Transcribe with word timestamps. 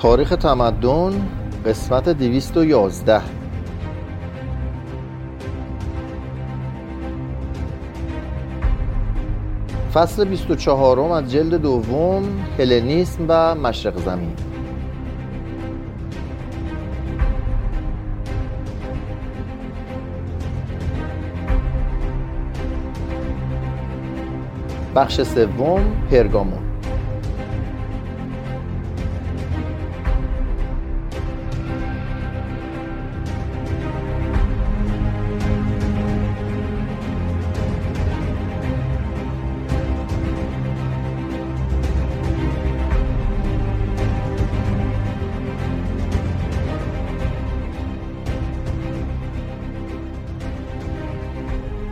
تاریخ 0.00 0.28
تمدن 0.28 1.12
قسمت 1.66 2.08
211 2.08 3.22
فصل 9.94 10.24
24 10.24 11.00
از 11.00 11.32
جلد 11.32 11.54
دوم 11.54 12.22
هلنیسم 12.58 13.24
و 13.28 13.54
مشرق 13.54 13.96
زمین. 13.96 14.32
بخش 24.96 25.22
سوم 25.22 25.80
پرگامون. 26.10 26.67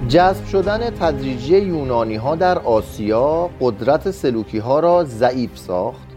جذب 0.08 0.44
شدن 0.44 0.90
تدریجی 0.90 1.58
یونانی 1.58 2.16
ها 2.16 2.36
در 2.36 2.58
آسیا 2.58 3.50
قدرت 3.60 4.10
سلوکی 4.10 4.58
ها 4.58 4.80
را 4.80 5.04
ضعیف 5.04 5.58
ساخت 5.58 6.08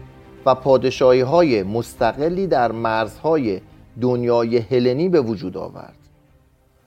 و 0.46 0.54
پادشاهی 0.54 1.20
های 1.20 1.62
مستقلی 1.62 2.46
در 2.46 2.72
مرزهای 2.72 3.60
دنیای 4.00 4.58
هلنی 4.58 5.08
به 5.08 5.20
وجود 5.20 5.56
آورد. 5.56 5.96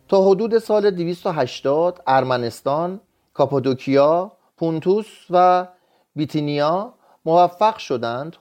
تا 0.08 0.30
حدود 0.30 0.58
سال 0.58 0.92
280 0.92 2.02
ارمنستان، 2.08 3.00
کاپادوکیا، 3.34 4.32
پونتوس 4.58 5.08
و 5.30 5.68
بیتینیا 6.16 6.94
موفق 7.26 7.78
شدند 7.78 8.36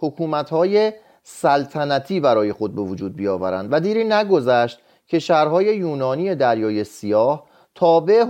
های 0.50 0.92
سلطنتی 1.22 2.20
برای 2.20 2.52
خود 2.52 2.74
به 2.74 2.82
وجود 2.82 3.16
بیاورند 3.16 3.68
و 3.72 3.80
دیری 3.80 4.04
نگذشت 4.04 4.78
که 5.06 5.18
شهرهای 5.18 5.64
یونانی 5.76 6.34
دریای 6.34 6.84
سیاه 6.84 7.51
تابع 7.74 8.24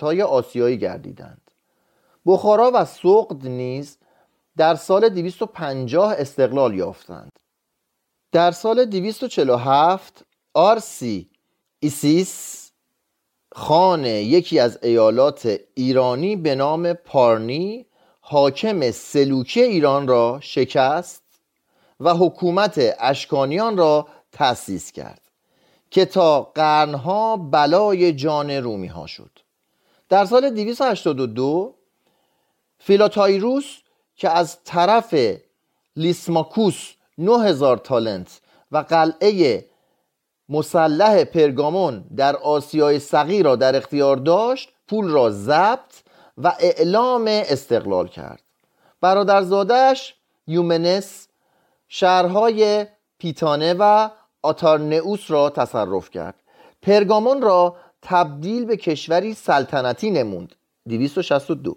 های 0.00 0.22
آسیایی 0.22 0.78
گردیدند. 0.78 1.50
بخارا 2.26 2.70
و 2.74 2.84
سغد 2.84 3.46
نیز 3.46 3.98
در 4.56 4.74
سال 4.74 5.08
250 5.08 6.12
استقلال 6.18 6.74
یافتند. 6.74 7.32
در 8.32 8.50
سال 8.50 8.84
247 8.84 10.24
آرساسیس 10.54 12.64
خان 13.52 14.04
یکی 14.04 14.58
از 14.58 14.78
ایالات 14.82 15.58
ایرانی 15.74 16.36
به 16.36 16.54
نام 16.54 16.92
پارنی 16.92 17.86
حاکم 18.20 18.90
سلوکی 18.90 19.62
ایران 19.62 20.08
را 20.08 20.38
شکست 20.42 21.22
و 22.00 22.14
حکومت 22.14 22.80
اشکانیان 22.98 23.76
را 23.76 24.08
تأسیس 24.32 24.92
کرد. 24.92 25.23
که 25.94 26.04
تا 26.04 26.42
قرنها 26.42 27.36
بلای 27.36 28.12
جان 28.12 28.50
رومی 28.50 28.86
ها 28.86 29.06
شد. 29.06 29.30
در 30.08 30.24
سال 30.24 30.50
282 30.50 31.74
فیلاتایروس 32.78 33.78
که 34.16 34.30
از 34.30 34.58
طرف 34.64 35.14
لیسماکوس 35.96 36.92
9000 37.18 37.76
تالنت 37.76 38.40
و 38.72 38.78
قلعه 38.78 39.66
مسلح 40.48 41.24
پرگامون 41.24 42.04
در 42.16 42.36
آسیای 42.36 42.98
صغیر 42.98 43.44
را 43.44 43.56
در 43.56 43.76
اختیار 43.76 44.16
داشت 44.16 44.68
پول 44.88 45.10
را 45.10 45.30
ضبط 45.30 45.94
و 46.38 46.56
اعلام 46.58 47.24
استقلال 47.26 48.08
کرد. 48.08 48.42
برادرزادش 49.00 50.14
یومنس 50.46 51.28
شهرهای 51.88 52.86
پیتانه 53.18 53.74
و 53.78 54.10
آتارنئوس 54.44 55.30
را 55.30 55.50
تصرف 55.50 56.10
کرد. 56.10 56.34
پرگامون 56.82 57.42
را 57.42 57.76
تبدیل 58.02 58.64
به 58.64 58.76
کشوری 58.76 59.34
سلطنتی 59.34 60.10
نموند. 60.10 60.54
262 60.88 61.76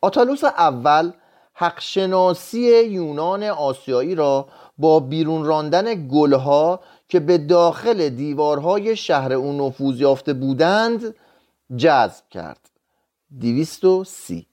آتالوس 0.00 0.44
اول 0.44 1.12
حقشناسی 1.54 2.82
یونان 2.82 3.42
آسیایی 3.42 4.14
را 4.14 4.46
با 4.78 5.00
بیرون 5.00 5.44
راندن 5.44 6.08
گلها 6.08 6.80
که 7.08 7.20
به 7.20 7.38
داخل 7.38 8.08
دیوارهای 8.08 8.96
شهر 8.96 9.32
او 9.32 9.66
نفوذ 9.66 10.00
یافته 10.00 10.32
بودند 10.32 11.14
جذب 11.76 12.24
کرد. 12.30 12.70
230 13.40 14.46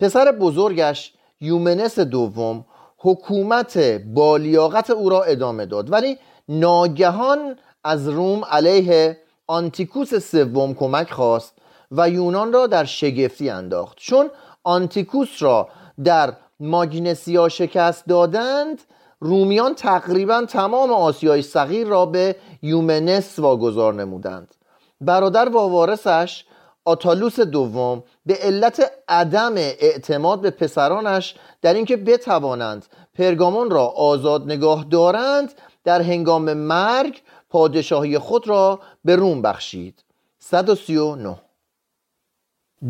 پسر 0.00 0.32
بزرگش 0.32 1.12
یومنس 1.40 1.98
دوم 1.98 2.64
حکومت 2.98 3.78
بالیاقت 4.14 4.90
او 4.90 5.08
را 5.08 5.22
ادامه 5.22 5.66
داد. 5.66 5.92
ولی 5.92 6.18
ناگهان 6.48 7.56
از 7.84 8.08
روم 8.08 8.44
علیه 8.44 9.18
آنتیکوس 9.46 10.14
سوم 10.14 10.74
کمک 10.74 11.10
خواست 11.10 11.54
و 11.90 12.10
یونان 12.10 12.52
را 12.52 12.66
در 12.66 12.84
شگفتی 12.84 13.50
انداخت. 13.50 13.96
چون 13.96 14.30
آنتیکوس 14.64 15.42
را 15.42 15.68
در 16.04 16.32
ماگنسیا 16.60 17.48
شکست 17.48 18.06
دادند 18.06 18.82
رومیان 19.20 19.74
تقریبا 19.74 20.44
تمام 20.44 20.92
آسیای 20.92 21.42
صغیر 21.42 21.86
را 21.86 22.06
به 22.06 22.36
یومنس 22.62 23.38
واگذار 23.38 23.94
نمودند. 23.94 24.54
برادر 25.00 25.48
و 25.48 25.58
وارثش 25.58 26.44
آتالوس 26.84 27.40
دوم 27.40 28.02
به 28.26 28.34
علت 28.34 28.92
عدم 29.08 29.56
اعتماد 29.56 30.40
به 30.40 30.50
پسرانش 30.50 31.34
در 31.62 31.74
اینکه 31.74 31.96
بتوانند 31.96 32.86
پرگامون 33.14 33.70
را 33.70 33.86
آزاد 33.86 34.44
نگاه 34.44 34.84
دارند 34.90 35.52
در 35.86 36.02
هنگام 36.02 36.52
مرگ 36.52 37.20
پادشاهی 37.48 38.18
خود 38.18 38.48
را 38.48 38.80
به 39.04 39.16
روم 39.16 39.42
بخشید. 39.42 40.04
139 40.38 41.40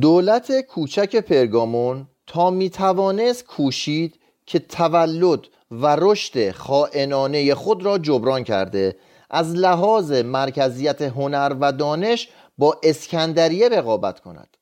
دولت 0.01 0.61
کوچک 0.61 1.17
پرگامون 1.17 2.07
تا 2.27 2.51
می 2.51 2.71
توانست 2.71 3.45
کوشید 3.45 4.21
که 4.47 4.59
تولد 4.59 5.41
و 5.71 5.97
رشد 6.01 6.51
خائنانه 6.51 7.55
خود 7.55 7.83
را 7.85 7.99
جبران 7.99 8.45
کرده. 8.45 8.97
از 9.31 9.55
لحاظ 9.55 10.13
مرکزیت 10.13 11.03
هنر 11.03 11.57
و 11.61 11.73
دانش 11.73 12.29
با 12.59 12.81
اسکندریه 12.83 13.69
رقابت 13.69 14.21
کند. 14.21 14.57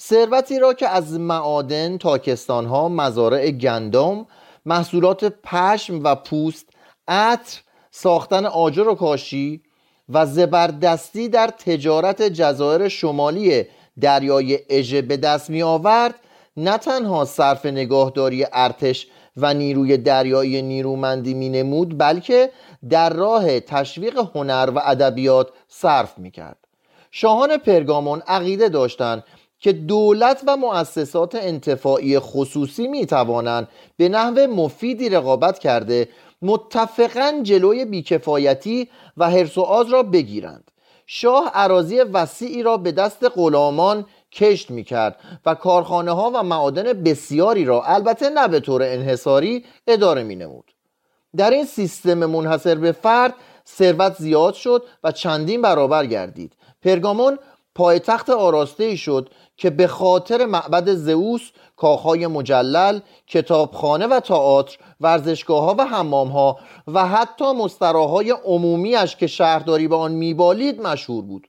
ثروتی 0.00 0.58
را 0.58 0.74
که 0.74 0.88
از 0.88 1.12
معادن 1.12 1.98
تاکستانها 1.98 2.88
مزارع 2.88 3.50
گندم 3.50 4.26
محصولات 4.66 5.24
پشم 5.24 6.00
و 6.04 6.14
پوست 6.14 6.66
عطر 7.08 7.60
ساختن 7.90 8.46
آجر 8.46 8.88
و 8.88 8.94
کاشی 8.94 9.62
و 10.08 10.26
زبردستی 10.26 11.28
در 11.28 11.46
تجارت 11.46 12.22
جزایر 12.22 12.88
شمالی 12.88 13.64
دریای 14.00 14.58
اژه 14.70 15.02
به 15.02 15.16
دست 15.16 15.50
می 15.50 15.62
آورد 15.62 16.14
نه 16.56 16.78
تنها 16.78 17.24
صرف 17.24 17.66
نگاهداری 17.66 18.46
ارتش 18.52 19.06
و 19.36 19.54
نیروی 19.54 19.96
دریایی 19.96 20.62
نیرومندی 20.62 21.34
می 21.34 21.48
نمود 21.48 21.98
بلکه 21.98 22.50
در 22.90 23.12
راه 23.12 23.60
تشویق 23.60 24.18
هنر 24.34 24.72
و 24.74 24.80
ادبیات 24.84 25.48
صرف 25.68 26.18
می 26.18 26.30
کرد 26.30 26.56
شاهان 27.10 27.56
پرگامون 27.56 28.22
عقیده 28.26 28.68
داشتند 28.68 29.24
که 29.60 29.72
دولت 29.72 30.42
و 30.46 30.56
مؤسسات 30.56 31.34
انتفاعی 31.34 32.18
خصوصی 32.18 32.88
می 32.88 33.06
توانند 33.06 33.68
به 33.96 34.08
نحو 34.08 34.46
مفیدی 34.46 35.08
رقابت 35.08 35.58
کرده 35.58 36.08
متفقا 36.42 37.40
جلوی 37.42 37.84
بیکفایتی 37.84 38.88
و 39.16 39.30
حرس 39.30 39.58
و 39.58 39.60
آز 39.60 39.90
را 39.90 40.02
بگیرند 40.02 40.70
شاه 41.06 41.50
عراضی 41.54 42.00
وسیعی 42.00 42.62
را 42.62 42.76
به 42.76 42.92
دست 42.92 43.24
غلامان 43.34 44.06
کشت 44.32 44.70
می 44.70 44.84
کرد 44.84 45.16
و 45.46 45.54
کارخانه 45.54 46.12
ها 46.12 46.30
و 46.34 46.42
معادن 46.42 46.92
بسیاری 46.92 47.64
را 47.64 47.82
البته 47.82 48.30
نه 48.30 48.48
به 48.48 48.60
طور 48.60 48.82
انحصاری 48.82 49.64
اداره 49.86 50.22
می 50.22 50.36
نمود. 50.36 50.72
در 51.36 51.50
این 51.50 51.64
سیستم 51.64 52.14
منحصر 52.14 52.74
به 52.74 52.92
فرد 52.92 53.34
ثروت 53.68 54.16
زیاد 54.18 54.54
شد 54.54 54.84
و 55.04 55.12
چندین 55.12 55.62
برابر 55.62 56.06
گردید 56.06 56.56
پرگامون 56.82 57.38
پایتخت 57.74 58.30
آراسته 58.30 58.96
شد 58.96 59.30
که 59.56 59.70
به 59.70 59.86
خاطر 59.86 60.46
معبد 60.46 60.94
زئوس 60.94 61.50
کاخهای 61.76 62.26
مجلل 62.26 63.00
کتابخانه 63.26 64.06
و 64.06 64.20
تئاتر 64.20 64.78
ورزشگاه 65.00 65.64
ها 65.64 65.74
و 65.78 65.84
حمام 65.86 66.28
ها 66.28 66.58
و 66.86 67.06
حتی 67.06 67.52
مستراهای 67.52 68.30
عمومیش 68.30 69.16
که 69.16 69.26
شهرداری 69.26 69.88
به 69.88 69.96
آن 69.96 70.12
میبالید 70.12 70.80
مشهور 70.80 71.24
بود. 71.24 71.46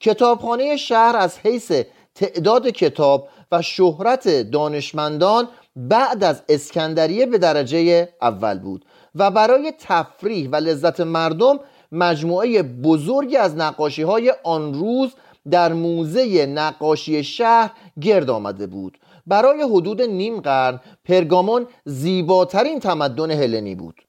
کتابخانه 0.00 0.76
شهر 0.76 1.16
از 1.16 1.38
حیث 1.38 1.72
تعداد 2.14 2.68
کتاب 2.68 3.28
و 3.52 3.62
شهرت 3.62 4.28
دانشمندان 4.28 5.48
بعد 5.76 6.24
از 6.24 6.42
اسکندریه 6.48 7.26
به 7.26 7.38
درجه 7.38 8.08
اول 8.22 8.58
بود 8.58 8.84
و 9.14 9.30
برای 9.30 9.72
تفریح 9.78 10.48
و 10.52 10.56
لذت 10.56 11.00
مردم 11.00 11.60
مجموعه 11.92 12.62
بزرگی 12.62 13.36
از 13.36 13.56
نقاشی 13.56 14.02
های 14.02 14.32
آن 14.44 14.74
روز 14.74 15.10
در 15.50 15.72
موزه 15.72 16.46
نقاشی 16.46 17.24
شهر 17.24 17.70
گرد 18.00 18.30
آمده 18.30 18.66
بود. 18.66 18.98
برای 19.26 19.62
حدود 19.62 20.02
نیم 20.02 20.40
قرن 20.40 20.80
پرگامون 21.04 21.66
زیباترین 21.84 22.80
تمدن 22.80 23.30
هلنی 23.30 23.74
بود. 23.74 24.02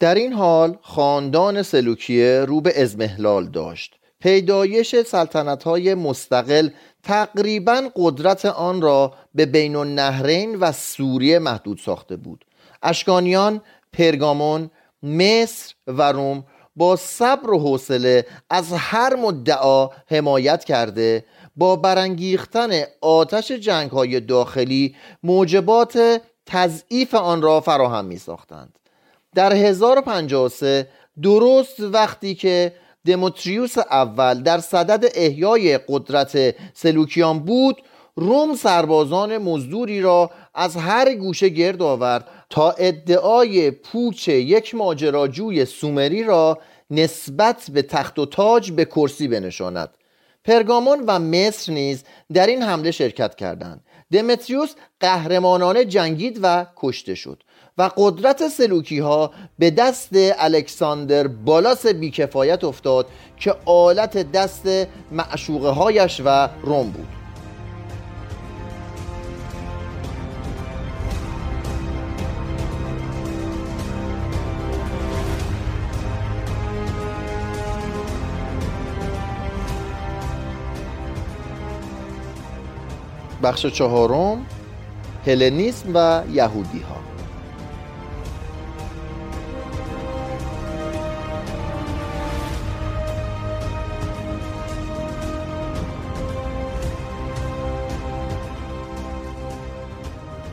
در 0.00 0.14
این 0.14 0.32
حال 0.32 0.78
خاندان 0.82 1.62
سلوکیه 1.62 2.44
رو 2.48 2.60
به 2.60 2.82
ازمهلال 2.82 3.46
داشت. 3.46 3.96
پیدایش 4.20 4.96
سلطنت 5.02 5.62
های 5.62 5.94
مستقل 5.94 6.68
تقریبا 7.02 7.82
قدرت 7.96 8.46
آن 8.46 8.82
را 8.82 9.14
به 9.34 9.46
بین 9.46 9.76
النهرین 9.76 10.54
و 10.54 10.72
سوریه 10.72 11.38
محدود 11.38 11.78
ساخته 11.78 12.16
بود. 12.16 12.44
اشکانیان، 12.82 13.60
پرگامون، 13.92 14.70
مصر 15.02 15.74
و 15.86 16.12
روم 16.12 16.44
با 16.76 16.96
صبر 16.96 17.50
و 17.50 17.58
حوصله 17.58 18.26
از 18.50 18.72
هر 18.72 19.16
مدعا 19.16 19.88
حمایت 20.06 20.64
کرده. 20.64 21.24
با 21.56 21.76
برانگیختن 21.76 22.70
آتش 23.00 23.52
جنگ 23.52 23.90
های 23.90 24.20
داخلی 24.20 24.96
موجبات 25.22 26.20
تضعیف 26.46 27.14
آن 27.14 27.42
را 27.42 27.60
فراهم 27.60 28.04
می 28.04 28.18
ساختند 28.18 28.78
در 29.34 29.52
1053 29.52 30.88
درست 31.22 31.80
وقتی 31.80 32.34
که 32.34 32.72
دموتریوس 33.06 33.78
اول 33.78 34.42
در 34.42 34.58
صدد 34.58 35.10
احیای 35.14 35.78
قدرت 35.88 36.54
سلوکیان 36.74 37.38
بود 37.38 37.82
روم 38.20 38.54
سربازان 38.54 39.38
مزدوری 39.38 40.00
را 40.00 40.30
از 40.54 40.76
هر 40.76 41.14
گوشه 41.14 41.48
گرد 41.48 41.82
آورد 41.82 42.28
تا 42.50 42.70
ادعای 42.70 43.70
پوچ 43.70 44.28
یک 44.28 44.74
ماجراجوی 44.74 45.64
سومری 45.64 46.22
را 46.22 46.58
نسبت 46.90 47.70
به 47.72 47.82
تخت 47.82 48.18
و 48.18 48.26
تاج 48.26 48.72
به 48.72 48.84
کرسی 48.84 49.28
بنشاند. 49.28 49.88
پرگامون 50.44 51.04
و 51.06 51.18
مصر 51.18 51.72
نیز 51.72 52.04
در 52.32 52.46
این 52.46 52.62
حمله 52.62 52.90
شرکت 52.90 53.34
کردند. 53.34 53.84
دمتریوس 54.12 54.74
قهرمانانه 55.00 55.84
جنگید 55.84 56.38
و 56.42 56.66
کشته 56.76 57.14
شد 57.14 57.42
و 57.78 57.90
قدرت 57.96 58.48
سلوکی 58.48 58.98
ها 58.98 59.30
به 59.58 59.70
دست 59.70 60.10
الکساندر 60.14 61.26
بالاس 61.26 61.86
بیکفایت 61.86 62.64
افتاد 62.64 63.06
که 63.36 63.54
آلت 63.64 64.32
دست 64.32 64.68
معشوقه 65.12 65.68
هایش 65.68 66.22
و 66.24 66.48
روم 66.62 66.90
بود. 66.90 67.19
بخش 83.42 83.66
چهارم 83.66 84.46
هلنیسم 85.26 85.90
و 85.94 86.22
یهودی 86.32 86.78
ها 86.80 87.10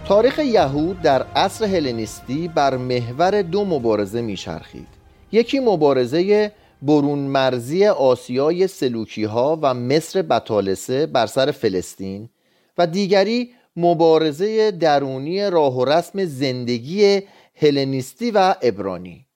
تاریخ 0.08 0.40
یهود 0.40 1.02
در 1.02 1.24
عصر 1.36 1.66
هلنیستی 1.66 2.48
بر 2.48 2.78
محور 2.78 3.42
دو 3.42 3.66
مبارزه 3.66 4.22
میچرخید. 4.22 4.88
یکی 5.32 5.60
مبارزه 5.60 6.52
برون 6.82 7.20
مرزی 7.20 7.86
آسیای 7.86 8.68
سلوکی 8.68 9.24
ها 9.24 9.60
و 9.62 9.74
مصر 9.74 10.22
بطالسه 10.22 11.06
بر 11.06 11.26
سر 11.26 11.52
فلسطین 11.52 12.30
و 12.78 12.88
دیگری 12.88 13.54
مبارزه 13.76 14.72
درونی 14.72 15.50
راه 15.50 15.78
و 15.78 15.86
رسم 15.86 16.26
زندگی 16.26 17.22
هلنیستی 17.56 18.32
و 18.32 18.56
ابرانی. 18.62 19.28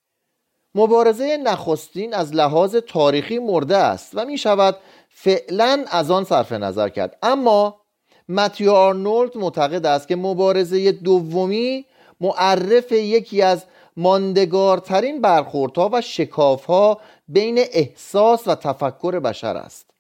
مبارزه 0.76 1.38
نخستین 1.38 2.14
از 2.14 2.36
لحاظ 2.36 2.76
تاریخی 2.76 3.40
مرده 3.40 3.78
است 3.78 4.12
و 4.14 4.26
می 4.26 4.38
شود 4.38 4.78
فعلا 5.10 5.86
از 5.92 6.12
آن 6.12 6.24
صرف 6.24 6.52
نظر 6.52 6.90
کرد. 6.90 7.18
اما 7.24 7.82
متیو 8.30 8.72
آرنولد 8.72 9.38
معتقد 9.38 9.86
است 9.86 10.08
که 10.08 10.16
مبارزه 10.16 10.92
دومی 10.92 11.86
معرف 12.22 12.92
یکی 12.92 13.42
از 13.42 13.66
ماندگارترین 13.98 15.22
برخوردها 15.22 15.90
و 15.94 16.02
شکافها 16.02 17.02
بین 17.28 17.60
احساس 17.72 18.48
و 18.48 18.56
تفکر 18.56 19.20
بشر 19.20 19.58
است. 19.58 19.92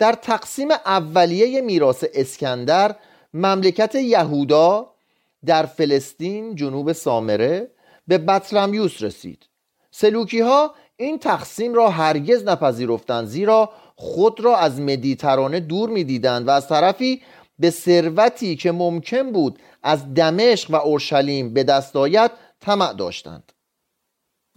در 0.00 0.12
تقسیم 0.12 0.70
اولیه 0.70 1.60
میراث 1.60 2.04
اسکندر 2.14 2.96
مملکت 3.34 3.94
یهودا 3.94 4.90
در 5.46 5.66
فلسطین 5.66 6.54
جنوب 6.54 6.92
سامره 6.92 7.70
به 8.08 8.18
بطلمیوس 8.18 9.02
رسید. 9.02 9.46
سلوکی 9.90 10.40
ها 10.40 10.74
این 10.96 11.18
تقسیم 11.18 11.74
را 11.74 11.90
هرگز 11.90 12.44
نپذیرفتند 12.44 13.26
زیرا 13.26 13.70
خود 13.96 14.40
را 14.40 14.56
از 14.56 14.80
مدیترانه 14.80 15.60
دور 15.60 15.90
می‌دیدند 15.90 16.48
و 16.48 16.50
از 16.50 16.68
طرفی 16.68 17.22
به 17.58 17.70
ثروتی 17.70 18.56
که 18.56 18.72
ممکن 18.72 19.32
بود 19.32 19.58
از 19.82 20.14
دمشق 20.14 20.70
و 20.70 20.76
اورشلیم 20.76 21.54
به 21.54 21.62
دست 21.64 21.96
آید 21.96 22.30
طمع 22.60 22.92
داشتند. 22.92 23.52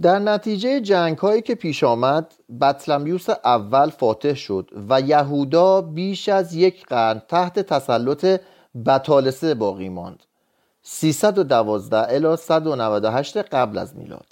در 0.01 0.19
نتیجه 0.19 0.81
جنگ 0.81 1.18
هایی 1.18 1.42
که 1.42 1.56
پیش 1.56 1.84
آمد 1.84 2.34
بطلمیوس 2.62 3.30
اول 3.30 3.90
فاتح 3.90 4.34
شد 4.34 4.69
و 4.90 5.01
یهودا 5.01 5.81
بیش 5.81 6.30
از 6.30 6.54
یک 6.54 6.86
قرن 6.86 7.22
تحت 7.28 7.60
تسلط 7.60 8.42
بطالسه 8.86 9.54
باقی 9.54 9.90
ماند. 9.90 10.24
312 10.81 11.98
الی 11.98 12.36
198 12.38 13.38
قبل 13.38 13.78
از 13.78 13.95
میلاد. 13.95 14.25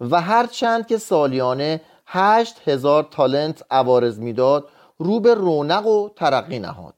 و 0.00 0.20
هرچند 0.20 0.86
که 0.86 0.98
سالیانه 0.98 1.80
8000 2.06 3.08
تالنت 3.10 3.62
عوارض 3.70 4.18
می‌داد 4.18 4.68
رو 4.98 5.20
به 5.20 5.34
رونق 5.34 5.86
و 5.86 6.08
ترقی 6.08 6.58
نهاد. 6.58 6.94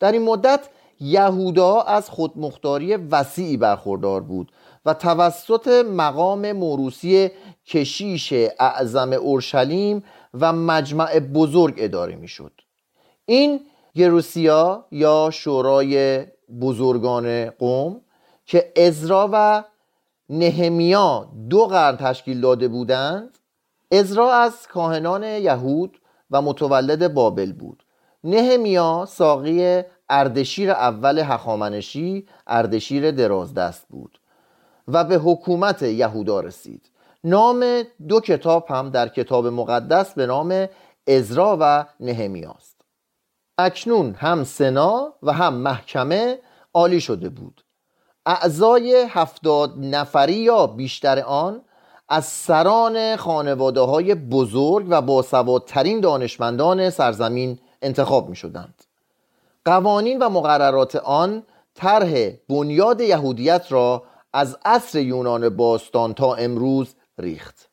در 0.00 0.12
این 0.12 0.22
مدت 0.22 0.68
یهودا 1.00 1.80
از 1.80 2.10
خودمختاری 2.10 2.96
وسیعی 2.96 3.56
برخوردار 3.56 4.20
بود 4.20 4.52
و 4.86 4.94
توسط 4.94 5.68
مقام 5.68 6.52
موروسی 6.52 7.30
کشیش 7.66 8.32
اعظم 8.58 9.12
اورشلیم 9.12 10.04
و 10.34 10.52
مجمع 10.52 11.18
بزرگ 11.18 11.74
اداره 11.78 12.16
می‌شد. 12.16 12.52
این 13.26 13.60
گروسیا 13.94 14.84
یا 14.90 15.30
شورای 15.32 16.26
بزرگان 16.60 17.50
قوم 17.50 18.00
که 18.46 18.72
ازرا 18.76 19.30
و 19.32 19.64
نهمیا 20.30 21.28
دو 21.50 21.66
قرن 21.66 21.96
تشکیل 21.96 22.40
داده 22.40 22.68
بودند 22.68 23.38
ازرا 23.92 24.32
از 24.32 24.66
کاهنان 24.68 25.22
یهود 25.22 26.00
و 26.30 26.42
متولد 26.42 27.14
بابل 27.14 27.52
بود 27.52 27.82
نهمیا 28.24 29.06
ساقی 29.08 29.82
اردشیر 30.08 30.70
اول 30.70 31.18
هخامنشی 31.18 32.26
اردشیر 32.46 33.10
درازدست 33.10 33.86
بود 33.88 34.20
و 34.88 35.04
به 35.04 35.16
حکومت 35.16 35.82
یهودا 35.82 36.40
رسید 36.40 36.90
نام 37.24 37.82
دو 38.08 38.20
کتاب 38.20 38.66
هم 38.68 38.90
در 38.90 39.08
کتاب 39.08 39.46
مقدس 39.46 40.14
به 40.14 40.26
نام 40.26 40.68
ازرا 41.06 41.56
و 41.60 41.84
نهمیاست 42.00 42.80
اکنون 43.58 44.14
هم 44.14 44.44
سنا 44.44 45.12
و 45.22 45.32
هم 45.32 45.54
محکمه 45.54 46.38
عالی 46.74 47.00
شده 47.00 47.28
بود. 47.28 47.64
اعضای 48.26 49.06
هفتاد 49.10 49.74
نفری 49.78 50.34
یا 50.34 50.66
بیشتر 50.66 51.20
آن 51.20 51.62
از 52.08 52.24
سران 52.24 53.16
خانواده 53.16 53.80
های 53.80 54.14
بزرگ 54.14 54.86
و 54.88 55.02
باسوادترین 55.02 56.00
دانشمندان 56.00 56.90
سرزمین 56.90 57.58
انتخاب 57.82 58.28
می 58.28 58.36
شدند 58.36 58.84
قوانین 59.64 60.18
و 60.18 60.28
مقررات 60.28 60.96
آن 60.96 61.42
طرح 61.74 62.30
بنیاد 62.48 63.00
یهودیت 63.00 63.66
را 63.68 64.02
از 64.32 64.58
عصر 64.64 64.98
یونان 64.98 65.48
باستان 65.48 66.14
تا 66.14 66.34
امروز 66.34 66.94
ریخت. 67.18 67.70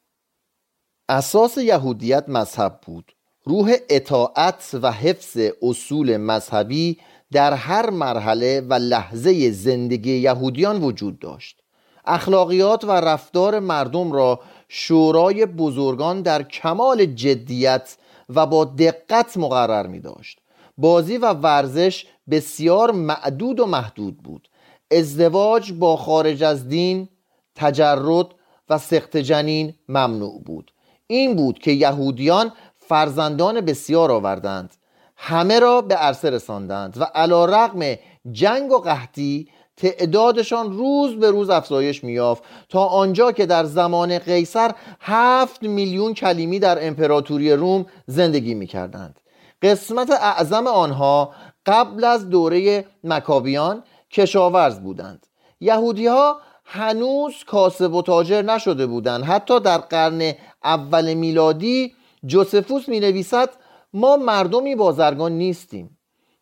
اساس 1.10 1.58
یهودیت 1.58 2.26
مذهب 2.28 2.80
بود. 2.86 3.16
روح 3.46 3.76
اطاعت 3.90 4.70
و 4.82 4.92
حفظ 4.92 5.38
اصول 5.62 6.18
مذهبی 6.18 6.98
در 7.32 7.54
هر 7.54 7.90
مرحله 7.90 8.62
و 8.62 8.74
لحظه 8.74 9.52
زندگی 9.52 10.18
یهودیان 10.18 10.82
وجود 10.82 11.20
داشت. 11.20 11.64
اخلاقیات 12.06 12.84
و 12.84 12.92
رفتار 12.92 13.60
مردم 13.60 14.12
را 14.12 14.40
شورای 14.68 15.46
بزرگان 15.46 16.22
در 16.22 16.44
کمال 16.44 17.06
جدیت 17.06 17.98
و 18.30 18.46
با 18.46 18.66
دقت 18.66 19.38
مقرر 19.38 19.88
می 19.88 20.00
داشت 20.00 20.40
بازی 20.78 21.18
و 21.18 21.34
ورزش 21.34 22.06
بسیار 22.30 22.92
معدود 22.92 23.60
و 23.60 23.66
محدود 23.66 24.18
بود. 24.18 24.50
ازدواج 24.92 25.72
با 25.72 25.98
خارج 25.98 26.44
از 26.44 26.68
دین 26.68 27.10
تجرد 27.56 28.28
و 28.74 28.78
سخت 28.78 29.18
جنین 29.18 29.74
ممنوع 29.90 30.42
بود. 30.46 30.72
این 31.08 31.36
بود 31.36 31.60
که 31.60 31.72
یهودیان 31.72 32.52
فرزندان 32.78 33.62
بسیار 33.62 34.12
آوردند. 34.12 34.74
همه 35.18 35.60
را 35.60 35.82
به 35.82 35.96
عرصه 35.96 36.30
رساندند 36.30 36.98
و 37.02 37.04
علا 37.04 37.46
رقم 37.46 37.96
جنگ 38.32 38.72
و 38.72 38.78
قحطی 38.78 39.48
تعدادشان 39.78 40.74
روز 40.74 41.16
به 41.16 41.32
روز 41.32 41.50
افزایش 41.50 42.04
میافت 42.04 42.44
تا 42.70 42.86
آنجا 42.86 43.32
که 43.32 43.46
در 43.46 43.64
زمان 43.64 44.20
قیصر 44.20 44.72
هفت 45.00 45.64
میلیون 45.64 46.14
کلیمی 46.14 46.60
در 46.60 46.88
امپراتوری 46.88 47.54
روم 47.54 47.86
زندگی 48.08 48.54
می‌کردند. 48.54 49.20
قسمت 49.62 50.12
اعظم 50.12 50.68
آنها 50.68 51.34
قبل 51.66 52.04
از 52.04 52.30
دوره 52.30 52.86
مکابیان 53.04 53.84
کشاورز 54.12 54.80
بودند. 54.80 55.28
یهودی 55.60 56.08
ها 56.08 56.40
هنوز 56.76 57.44
کاسب 57.44 57.94
و 57.94 58.02
تاجر 58.02 58.42
نشده 58.42 58.86
بودند 58.86 59.24
حتی 59.24 59.60
در 59.60 59.78
قرن 59.78 60.34
اول 60.64 61.14
میلادی 61.14 61.94
جوسفوس 62.26 62.90
می 62.90 63.00
نویسد 63.00 63.50
ما 63.94 64.18
مردمی 64.18 64.76
بازرگان 64.76 65.32
نیستیم. 65.32 65.98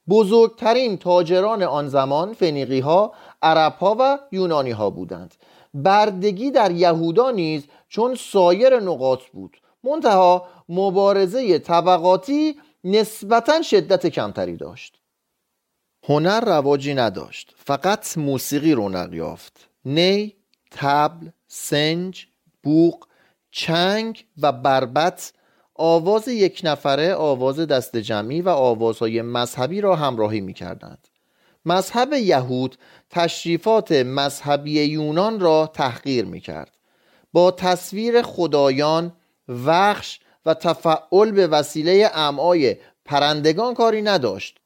بزرگترین 0.10 0.98
تاجران 0.98 1.64
آن 1.64 1.88
زمان 1.88 2.34
فنیقی 2.34 2.80
ها 2.80 3.14
عرب 3.42 3.74
ها 3.74 3.96
و 4.00 4.20
یونانی 4.32 4.72
ها 4.72 4.90
بودند. 4.90 5.36
بردگی 5.74 6.52
در 6.52 6.72
یهودا 6.72 7.32
نیز 7.32 7.68
چون 7.88 8.16
سایر 8.16 8.80
نقاط 8.80 9.22
بود. 9.34 9.58
منتها 9.84 10.48
مبارزه 10.70 11.60
طبقاتی 11.60 12.56
نسبتا 12.84 13.62
شدت 13.62 14.08
کمتری 14.08 14.58
داشت. 14.58 15.02
هنر 16.04 16.40
رواجی 16.46 16.94
نداشت. 16.94 17.54
فقط 17.58 18.18
موسیقی 18.18 18.74
رونق 18.74 19.14
یافت. 19.14 19.71
نی، 19.86 20.36
تبل، 20.72 21.28
سنج، 21.48 22.28
بوق، 22.64 23.06
چنگ 23.52 24.26
و 24.42 24.52
بربت 24.52 25.34
آواز 25.76 26.28
یک 26.28 26.62
نفره 26.64 27.14
آواز 27.14 27.60
دست 27.60 27.98
جمعی 27.98 28.42
و 28.42 28.50
آوازهای 28.50 29.22
مذهبی 29.22 29.82
را 29.82 29.96
همراهی 29.96 30.42
می 30.42 30.54
کردند. 30.54 31.08
مذهب 31.66 32.14
یهود 32.14 32.78
تشریفات 33.10 33.92
مذهبی 33.92 34.84
یونان 34.84 35.40
را 35.40 35.72
تحقیر 35.74 36.26
می 36.26 36.40
کرد. 36.40 36.78
با 37.34 37.52
تصویر 37.52 38.22
خدایان 38.22 39.14
وخش 39.48 40.20
و 40.46 40.54
تفعل 40.54 41.32
به 41.32 41.48
وسیله 41.48 42.12
امعای 42.14 42.78
پرندگان 43.06 43.74
کاری 43.74 44.02
نداشت 44.02 44.61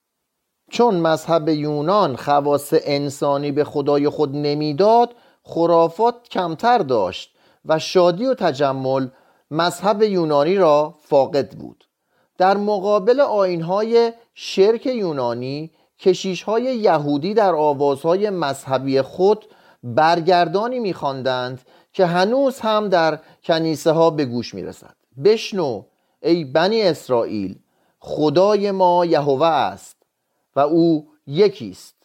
چون 0.72 0.95
مذهب 0.95 1.50
یونان 1.50 2.15
خواص 2.15 2.74
انسانی 2.84 3.51
به 3.51 3.63
خدای 3.63 4.10
خود 4.10 4.36
نمی‌داد 4.36 5.15
خرافات 5.43 6.29
کمتر 6.29 6.77
داشت 6.77 7.36
و 7.65 7.79
شادی 7.79 8.25
و 8.25 8.34
تجمل 8.34 9.07
مذهب 9.51 10.03
یونانی 10.03 10.55
را 10.55 10.95
فاقد 11.01 11.51
بود. 11.51 11.86
در 12.38 12.57
مقابل 12.57 13.22
آینهای 13.22 14.13
شرک 14.34 14.86
یونانی 14.86 15.72
کشیشهای 16.00 16.63
یهودی 16.63 17.34
در 17.34 17.55
آوازهای 17.55 18.29
مذهبی 18.29 19.01
خود 19.01 19.45
برگردانی 19.84 20.79
میخواندند 20.79 21.62
که 21.93 22.05
هنوز 22.05 22.60
هم 22.60 22.89
در 22.89 23.19
کنیسه 23.43 23.91
ها 23.91 24.10
به 24.10 24.25
گوش 24.25 24.53
می‌رسد. 24.53 24.95
بشنو 25.24 25.84
ای 26.22 26.43
بنی 26.43 26.81
اسرائیل 26.81 27.60
خدای 28.00 28.72
ما 28.72 29.05
یهوه 29.05 29.48
است. 29.48 29.94
و 30.55 30.59
او 30.59 31.07
یکی 31.27 31.69
است 31.69 31.95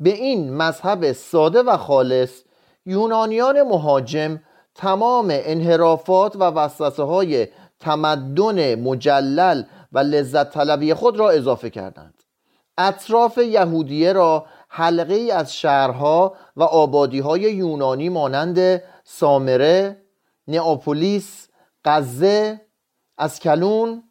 به 0.00 0.10
این 0.10 0.54
مذهب 0.54 1.12
ساده 1.12 1.62
و 1.62 1.76
خالص 1.76 2.42
یونانیان 2.86 3.62
مهاجم 3.62 4.40
تمام 4.74 5.26
انحرافات 5.30 6.36
و 6.36 6.42
وسوسه 6.42 7.02
های 7.02 7.48
تمدن 7.80 8.74
مجلل 8.74 9.62
و 9.92 9.98
لذت 9.98 10.50
طلبی 10.50 10.94
خود 10.94 11.18
را 11.18 11.30
اضافه 11.30 11.70
کردند. 11.70 12.22
اطراف 12.78 13.38
یهودیه 13.38 14.12
را 14.12 14.46
حلقه 14.68 15.14
ای 15.14 15.30
از 15.30 15.54
شهرها 15.56 16.36
و 16.56 16.62
آبادی 16.62 17.18
های 17.18 17.40
یونانی 17.40 18.08
مانند 18.08 18.82
سامره، 19.04 20.02
نئاپولیس، 20.48 21.48
غزه، 21.84 22.60
اسکلون، 23.18 24.02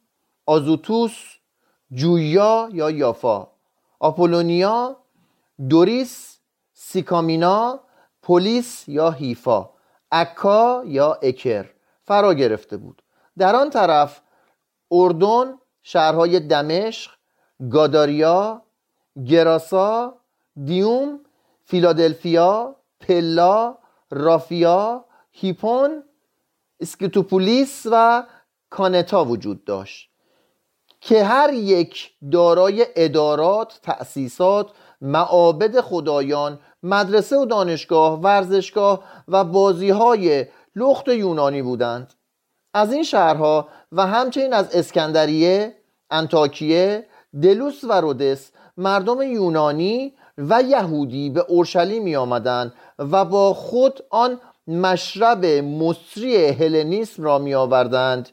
آزوتوس، 0.45 1.40
جویا 1.93 2.69
یا 2.71 2.89
یافا، 2.89 3.47
آپولونیا، 3.99 4.97
دوریس، 5.69 6.39
سیکامینا، 6.73 7.79
پلیس 8.21 8.83
یا 8.87 9.09
هیفا؟ 9.11 9.69
عکا 10.11 10.83
یا 10.85 11.19
اکر؟ 11.21 11.65
فرا 12.03 12.33
گرفته 12.33 12.77
بود. 12.77 13.01
در 13.37 13.55
آن 13.55 13.69
طرف 13.69 14.21
اردن 14.91 15.57
شهرهای 15.83 16.39
دمشق 16.39 17.11
گاداریا 17.71 18.61
گراسا 19.27 20.17
دیوم 20.65 21.19
فیلادلفیا 21.65 22.75
پلا 22.99 23.77
رافیا 24.11 25.05
هیپون 25.31 26.03
اسکیتوپولیس 26.79 27.87
و 27.91 28.23
کانتا 28.69 29.25
وجود 29.25 29.65
داشت. 29.65 30.10
که 31.01 31.23
هر 31.23 31.53
یک 31.53 32.11
دارای 32.31 32.85
ادارات، 32.95 33.79
تأسیسات، 33.83 34.69
معابد 35.01 35.81
خدایان 35.81 36.59
مدرسه 36.83 37.37
و 37.37 37.45
دانشگاه 37.45 38.19
ورزشگاه 38.21 39.03
و 39.27 39.43
بازی 39.43 39.89
های 39.89 40.45
لخت 40.75 41.07
یونانی 41.07 41.61
بودند. 41.61 42.13
از 42.73 42.93
این 42.93 43.03
شهرها 43.03 43.67
و 43.91 44.07
همچنین 44.07 44.53
از 44.53 44.75
اسکندریه 44.75 45.75
انتاکیه 46.11 47.05
دلوس 47.41 47.83
و 47.83 48.01
رودس 48.01 48.51
مردم 48.77 49.21
یونانی 49.21 50.13
و 50.37 50.61
یهودی 50.61 51.29
به 51.29 51.45
اورشلیم 51.47 52.03
می 52.03 52.15
آمدند 52.15 52.73
و 52.99 53.25
با 53.25 53.53
خود 53.53 54.03
آن 54.09 54.39
مشرب 54.67 55.45
مصری 55.45 56.47
هلنیسم 56.47 57.23
را 57.23 57.37
می 57.39 57.55
آوردند 57.55 58.29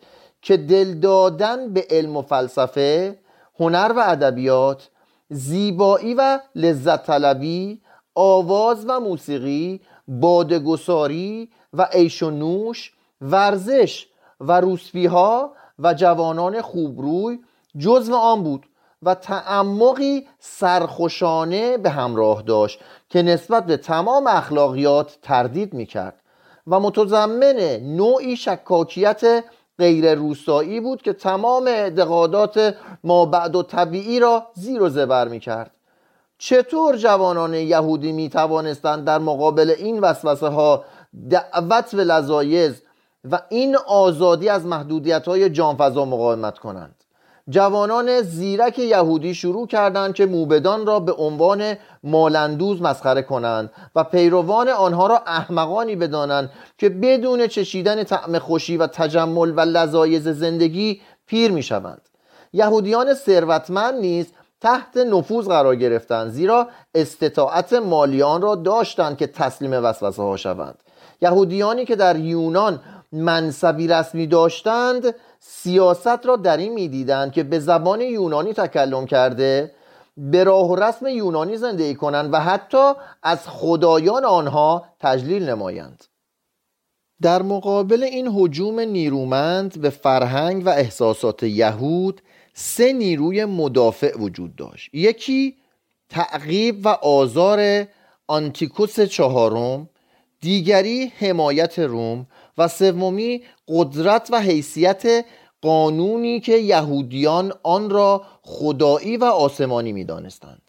که 0.48 0.56
دل 0.56 0.94
دادن 0.94 1.72
به 1.72 1.86
علم 1.90 2.16
و 2.16 2.22
فلسفه 2.22 3.18
هنر 3.60 3.92
و 3.96 4.02
ادبیات 4.06 4.88
زیبایی 5.30 6.14
و 6.14 6.38
لذت 6.54 7.06
طلبی 7.06 7.80
آواز 8.14 8.84
و 8.88 9.00
موسیقی 9.00 9.80
بادگساری 10.08 11.50
و 11.72 11.82
عیش 11.92 12.22
و 12.22 12.30
نوش 12.30 12.92
ورزش 13.20 14.06
و 14.40 14.60
روسفی 14.60 15.06
ها 15.06 15.52
و 15.78 15.94
جوانان 15.94 16.62
خوبروی 16.62 17.38
جزو 17.78 18.14
آن 18.14 18.42
بود 18.42 18.66
و 19.02 19.14
تعمقی 19.14 20.26
سرخوشانه 20.38 21.78
به 21.78 21.90
همراه 21.90 22.42
داشت 22.42 22.80
که 23.08 23.22
نسبت 23.22 23.66
به 23.66 23.76
تمام 23.76 24.26
اخلاقیات 24.26 25.18
تردید 25.22 25.74
می 25.74 25.86
کرد 25.86 26.22
و 26.66 26.80
متضمن 26.80 27.76
نوعی 27.82 28.36
شکاکیت 28.36 29.44
غیر 29.78 30.14
روستایی 30.14 30.80
بود 30.80 31.02
که 31.02 31.12
تمام 31.12 31.66
اعتقادات 31.66 32.74
ما 33.04 33.26
بعد 33.26 33.56
و 33.56 33.62
طبیعی 33.62 34.20
را 34.20 34.46
زیر 34.54 34.82
و 34.82 34.88
زبر 34.88 35.28
می 35.28 35.40
کرد 35.40 35.70
چطور 36.38 36.96
جوانان 36.96 37.54
یهودی 37.54 38.12
می 38.12 38.28
توانستند 38.28 39.04
در 39.04 39.18
مقابل 39.18 39.74
این 39.78 40.00
وسوسه 40.00 40.48
ها 40.48 40.84
دعوت 41.30 41.94
به 41.94 42.04
لزایز 42.04 42.82
و 43.30 43.40
این 43.48 43.76
آزادی 43.76 44.48
از 44.48 44.66
محدودیت 44.66 45.28
های 45.28 45.50
جانفضا 45.50 46.04
مقاومت 46.04 46.58
کنند؟ 46.58 46.97
جوانان 47.48 48.22
زیرک 48.22 48.78
یهودی 48.78 49.34
شروع 49.34 49.66
کردند 49.66 50.14
که 50.14 50.26
موبدان 50.26 50.86
را 50.86 51.00
به 51.00 51.12
عنوان 51.12 51.74
مالندوز 52.02 52.82
مسخره 52.82 53.22
کنند 53.22 53.70
و 53.94 54.04
پیروان 54.04 54.68
آنها 54.68 55.06
را 55.06 55.22
احمقانی 55.26 55.96
بدانند 55.96 56.50
که 56.78 56.88
بدون 56.88 57.46
چشیدن 57.46 58.04
طعم 58.04 58.38
خوشی 58.38 58.76
و 58.76 58.86
تجمل 58.86 59.52
و 59.56 59.60
لذایز 59.60 60.28
زندگی 60.28 61.00
پیر 61.26 61.50
می 61.50 61.62
شوند 61.62 62.00
یهودیان 62.52 63.14
ثروتمند 63.14 63.94
نیز 63.94 64.26
تحت 64.60 64.96
نفوذ 64.96 65.48
قرار 65.48 65.76
گرفتند 65.76 66.30
زیرا 66.30 66.68
استطاعت 66.94 67.72
مالیان 67.72 68.42
را 68.42 68.54
داشتند 68.54 69.16
که 69.16 69.26
تسلیم 69.26 69.72
وسوسه 69.72 70.22
ها 70.22 70.36
شوند. 70.36 70.78
یهودیانی 71.22 71.84
که 71.84 71.96
در 71.96 72.16
یونان 72.16 72.80
منصبی 73.12 73.88
رسمی 73.88 74.26
داشتند 74.26 75.14
سیاست 75.40 76.26
را 76.26 76.36
در 76.36 76.56
این 76.56 76.72
می‌دیدند 76.72 77.32
که 77.32 77.42
به 77.42 77.58
زبان 77.58 78.00
یونانی 78.00 78.52
تکلم 78.52 79.06
کرده 79.06 79.70
به 80.16 80.44
راه 80.44 80.70
و 80.70 80.76
رسم 80.76 81.06
یونانی 81.06 81.56
زندگی 81.56 81.94
کنند 81.94 82.32
و 82.32 82.40
حتی 82.40 82.92
از 83.22 83.48
خدایان 83.48 84.24
آنها 84.24 84.84
تجلیل 85.00 85.48
نمایند. 85.48 86.04
در 87.22 87.42
مقابل 87.42 88.02
این 88.02 88.28
حجوم 88.28 88.80
نیرومند 88.80 89.80
به 89.80 89.90
فرهنگ 89.90 90.66
و 90.66 90.68
احساسات 90.68 91.42
یهود 91.42 92.22
سه 92.54 92.92
نیروی 92.92 93.44
مدافع 93.44 94.18
وجود 94.18 94.56
داشت. 94.56 94.90
یکی 94.92 95.56
تعقیب 96.08 96.86
و 96.86 96.88
آزار 96.88 97.86
آنتیکوس 98.26 99.00
چهارم 99.00 99.88
دیگری 100.40 101.12
حمایت 101.18 101.78
روم 101.78 102.26
و 102.58 102.68
سومی 102.68 103.42
قدرت 103.68 104.28
و 104.32 104.40
حیثیت 104.40 105.24
قانونی 105.62 106.40
که 106.40 106.56
یهودیان 106.56 107.52
آن 107.62 107.90
را 107.90 108.22
خدایی 108.42 109.16
و 109.16 109.24
آسمانی 109.24 109.92
می 109.92 110.04
دانستند. 110.04 110.62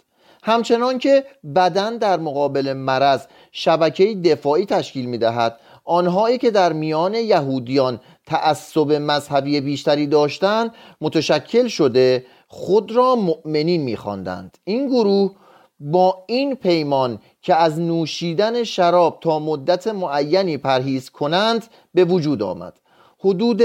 همچنان 0.43 0.97
که 0.97 1.25
بدن 1.55 1.97
در 1.97 2.19
مقابل 2.19 2.73
مرض 2.73 3.25
شبکه 3.51 4.15
دفاعی 4.15 4.65
تشکیل 4.65 5.05
می 5.05 5.17
دهد 5.17 5.59
آنهایی 5.85 6.37
که 6.37 6.51
در 6.51 6.73
میان 6.73 7.13
یهودیان 7.13 7.99
تعصب 8.25 8.91
مذهبی 8.91 9.61
بیشتری 9.61 10.07
داشتند 10.07 10.71
متشکل 11.01 11.67
شده 11.67 12.25
خود 12.47 12.91
را 12.91 13.15
مؤمنین 13.15 13.81
میخواندند 13.81 14.57
این 14.63 14.87
گروه 14.87 15.31
با 15.79 16.23
این 16.27 16.55
پیمان 16.55 17.19
که 17.41 17.55
از 17.55 17.79
نوشیدن 17.79 18.63
شراب 18.63 19.19
تا 19.21 19.39
مدت 19.39 19.87
معینی 19.87 20.57
پرهیز 20.57 21.09
کنند 21.09 21.67
به 21.93 22.05
وجود 22.05 22.43
آمد. 22.43 22.79
حدود 23.19 23.61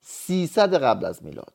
300 0.00 0.74
قبل 0.74 1.04
از 1.04 1.24
میلاد. 1.24 1.52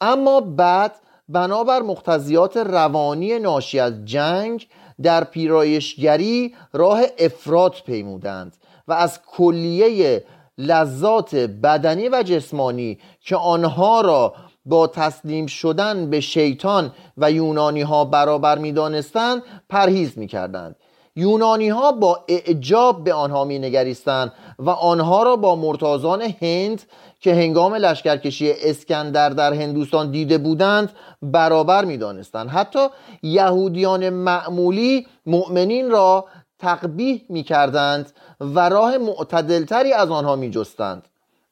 اما 0.00 0.40
بعد 0.40 0.94
بنابر 1.28 1.82
مقتضیات 1.82 2.56
روانی 2.56 3.38
ناشی 3.38 3.80
از 3.80 4.04
جنگ 4.04 4.68
در 5.02 5.24
پیرایشگری 5.24 6.54
راه 6.72 7.02
افراد 7.18 7.74
پیمودند 7.86 8.56
و 8.88 8.92
از 8.92 9.20
کلیه 9.22 10.24
لذات 10.58 11.34
بدنی 11.34 12.08
و 12.08 12.22
جسمانی 12.22 12.98
که 13.20 13.36
آنها 13.36 14.00
را 14.00 14.34
با 14.68 14.86
تسلیم 14.86 15.46
شدن 15.46 16.10
به 16.10 16.20
شیطان 16.20 16.92
و 17.16 17.32
یونانی 17.32 17.80
ها 17.80 18.04
برابر 18.04 18.58
می 18.58 18.72
دانستند 18.72 19.42
پرهیز 19.68 20.18
می 20.18 20.26
کردند 20.26 20.76
یونانی 21.16 21.68
ها 21.68 21.92
با 21.92 22.24
اعجاب 22.28 23.04
به 23.04 23.14
آنها 23.14 23.44
می 23.44 23.58
نگریستند 23.58 24.32
و 24.58 24.70
آنها 24.70 25.22
را 25.22 25.36
با 25.36 25.56
مرتازان 25.56 26.22
هند 26.22 26.82
که 27.20 27.34
هنگام 27.34 27.74
لشکرکشی 27.74 28.52
اسکندر 28.52 29.30
در 29.30 29.52
هندوستان 29.52 30.10
دیده 30.10 30.38
بودند 30.38 30.92
برابر 31.22 31.84
می 31.84 31.96
دانستند 31.96 32.48
حتی 32.48 32.86
یهودیان 33.22 34.10
معمولی 34.10 35.06
مؤمنین 35.26 35.90
را 35.90 36.24
تقبیح 36.58 37.24
می 37.28 37.42
کردند 37.42 38.12
و 38.40 38.68
راه 38.68 38.98
معتدلتری 38.98 39.92
از 39.92 40.10
آنها 40.10 40.36
می 40.36 40.50
جستند 40.50 41.08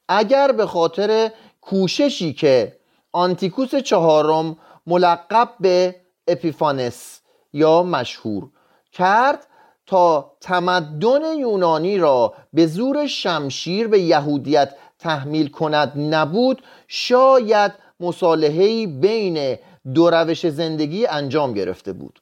اگر 0.08 0.52
به 0.52 0.66
خاطر 0.66 1.30
کوششی 1.61 2.32
که 2.32 2.76
آنتیکوس 3.16 3.75
چهارم 3.75 4.56
ملقب 4.87 5.49
به 5.61 5.94
اپیفانس 6.28 7.20
یا 7.52 7.82
مشهور 7.82 8.50
کرد 8.92 9.46
تا 9.87 10.32
تمدن 10.40 11.38
یونانی 11.38 11.99
را 11.99 12.35
به 12.52 12.66
زور 12.66 13.06
شمشیر 13.06 13.88
به 13.88 14.00
یهودیت 14.00 14.75
تحمیل 14.99 15.49
کند 15.49 15.92
نبود 15.96 16.62
شاید 16.88 17.73
مصالحه‌ای 18.00 18.87
بین 18.87 19.58
دو 19.94 20.11
روش 20.11 20.46
زندگی 20.46 21.06
انجام 21.06 21.54
گرفته 21.54 21.92
بود. 21.92 22.18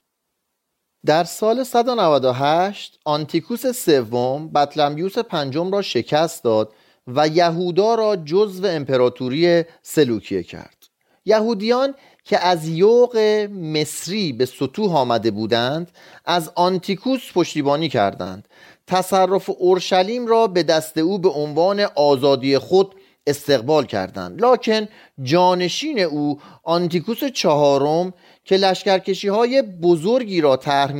در 1.06 1.24
سال 1.24 1.64
198 1.64 3.00
آنتیکوس 3.04 3.66
سوم 3.66 4.48
بطلمیوس 4.48 5.18
پنجم 5.18 5.72
را 5.72 5.82
شکست 5.82 6.44
داد 6.44 6.72
و 7.06 7.28
یهودا 7.28 7.94
را 7.94 8.16
جزو 8.16 8.66
امپراتوری 8.66 9.64
سلوکیه 9.82 10.42
کرد. 10.42 10.83
یهودیان 11.24 11.94
که 12.24 12.38
از 12.38 12.68
یوق 12.68 13.16
مصری 13.52 14.32
به 14.32 14.46
سطوح 14.46 14.96
آمده 14.96 15.30
بودند 15.30 15.90
از 16.24 16.52
آنتیکوس 16.54 17.32
پشتیبانی 17.34 17.88
کردند. 17.88 18.48
تصرف 18.86 19.50
اورشلیم 19.58 20.26
را 20.26 20.46
به 20.46 20.62
دست 20.62 20.98
او 20.98 21.18
به 21.18 21.28
عنوان 21.28 21.80
آزادی 21.94 22.58
خود 22.58 22.94
استقبال 23.26 23.86
کردند. 23.86 24.44
لکن 24.44 24.88
جانشین 25.22 26.00
او 26.00 26.40
آنتیکوس 26.62 27.24
چهارم 27.24 28.12
که 28.44 28.56
لشکرکشی 28.56 29.28
های 29.28 29.62
بزرگی 29.62 30.40
را 30.40 30.56
طرح 30.56 30.92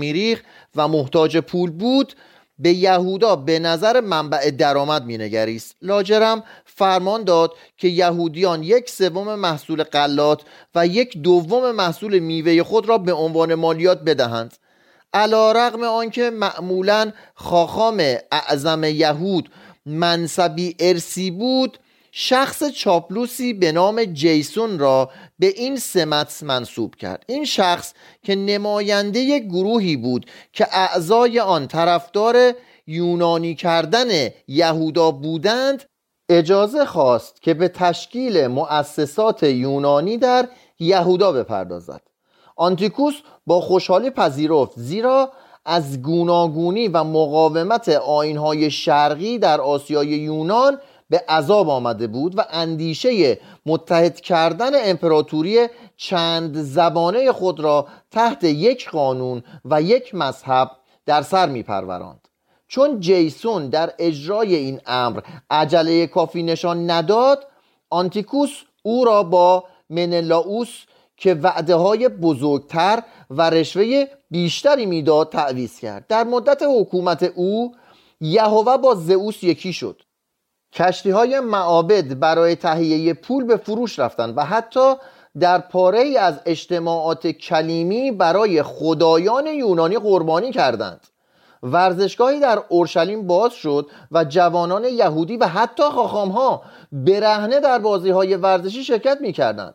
و 0.76 0.88
محتاج 0.88 1.38
پول 1.38 1.70
بود 1.70 2.14
به 2.58 2.72
یهودا 2.72 3.36
به 3.36 3.58
نظر 3.58 4.00
منبع 4.00 4.50
درآمد 4.50 5.04
مینگریست. 5.04 5.76
لاجرم 5.82 6.44
فرمان 6.76 7.24
داد 7.24 7.52
که 7.76 7.88
یهودیان 7.88 8.62
یک 8.62 8.90
سوم 8.90 9.34
محصول 9.34 9.82
قلات 9.82 10.42
و 10.74 10.86
یک 10.86 11.18
دوم 11.18 11.70
محصول 11.70 12.18
میوه 12.18 12.62
خود 12.62 12.88
را 12.88 12.98
به 12.98 13.12
عنوان 13.12 13.54
مالیات 13.54 14.00
بدهند. 14.00 14.56
علا 15.14 15.52
رقم 15.52 15.82
آنکه 15.82 16.30
معمولا 16.30 17.12
خاخام 17.34 18.16
اعظم 18.32 18.84
یهود 18.84 19.50
منصبی 19.86 20.76
ارسی 20.78 21.30
بود 21.30 21.78
شخص 22.12 22.64
چاپلوسی 22.64 23.52
به 23.52 23.72
نام 23.72 24.04
جیسون 24.04 24.78
را 24.78 25.10
به 25.38 25.46
این 25.46 25.76
سمت 25.76 26.42
منصوب 26.42 26.94
کرد. 26.94 27.24
این 27.26 27.44
شخص 27.44 27.92
که 28.22 28.34
نماینده 28.34 29.38
گروهی 29.38 29.96
بود 29.96 30.26
که 30.52 30.66
اعضای 30.72 31.40
آن 31.40 31.68
طرفدار 31.68 32.52
یونانی 32.86 33.54
کردن 33.54 34.28
یهودا 34.48 35.10
بودند 35.10 35.84
اجازه 36.28 36.84
خواست 36.84 37.42
که 37.42 37.54
به 37.54 37.68
تشکیل 37.68 38.46
مؤسسات 38.46 39.42
یونانی 39.42 40.18
در 40.18 40.48
یهودا 40.78 41.32
بپردازد 41.32 42.00
آنتیکوس 42.56 43.14
با 43.46 43.60
خوشحالی 43.60 44.10
پذیرفت 44.10 44.72
زیرا 44.76 45.32
از 45.64 46.02
گوناگونی 46.02 46.88
و 46.88 47.04
مقاومت 47.04 47.88
آینهای 47.88 48.70
شرقی 48.70 49.38
در 49.38 49.60
آسیای 49.60 50.08
یونان 50.08 50.78
به 51.10 51.24
عذاب 51.28 51.68
آمده 51.70 52.06
بود 52.06 52.38
و 52.38 52.44
اندیشه 52.50 53.38
متحد 53.66 54.20
کردن 54.20 54.70
امپراتوری 54.74 55.66
چند 55.96 56.56
زبانه 56.56 57.32
خود 57.32 57.60
را 57.60 57.86
تحت 58.10 58.44
یک 58.44 58.90
قانون 58.90 59.42
و 59.64 59.82
یک 59.82 60.14
مذهب 60.14 60.70
در 61.06 61.22
سر 61.22 61.48
می 61.48 61.62
پروراند. 61.62 62.23
چون 62.68 63.00
جیسون 63.00 63.68
در 63.68 63.92
اجرای 63.98 64.54
این 64.54 64.80
امر 64.86 65.20
عجله 65.50 66.06
کافی 66.06 66.42
نشان 66.42 66.90
نداد 66.90 67.46
آنتیکوس 67.90 68.62
او 68.82 69.04
را 69.04 69.22
با 69.22 69.64
منلاوس 69.90 70.84
که 71.16 71.34
وعده 71.34 71.74
های 71.74 72.08
بزرگتر 72.08 73.02
و 73.30 73.50
رشوه 73.50 74.04
بیشتری 74.30 74.86
می‌داد 74.86 75.28
تعویض 75.28 75.78
کرد. 75.78 76.06
در 76.06 76.24
مدت 76.24 76.62
حکومت 76.62 77.22
او 77.22 77.74
یهوه 78.20 78.76
با 78.76 78.94
زئوس 78.94 79.42
یکی 79.42 79.72
شد. 79.72 80.02
کشتی 80.72 81.10
های 81.10 81.40
معابد 81.40 82.18
برای 82.18 82.56
تهیه 82.56 83.14
پول 83.14 83.44
به 83.44 83.56
فروش 83.56 83.98
رفتند 83.98 84.38
و 84.38 84.44
حتی 84.44 84.94
در 85.40 85.58
پاره 85.58 85.98
ای 85.98 86.16
از 86.16 86.40
اجتماعات 86.46 87.26
کلیمی 87.26 88.10
برای 88.10 88.62
خدایان 88.62 89.46
یونانی 89.46 89.98
قربانی 89.98 90.52
کردند. 90.52 91.06
ورزشگاهی 91.64 92.40
در 92.40 92.62
اورشلیم 92.68 93.26
باز 93.26 93.52
شد 93.52 93.90
و 94.12 94.24
جوانان 94.24 94.84
یهودی 94.84 95.36
و 95.36 95.46
حتی 95.46 95.82
خاخام 95.82 96.28
ها 96.28 96.62
برهنه 96.92 97.60
در 97.60 97.78
بازی 97.78 98.10
های 98.10 98.36
ورزشی 98.36 98.84
شرکت 98.84 99.18
می 99.20 99.32
کردند 99.32 99.74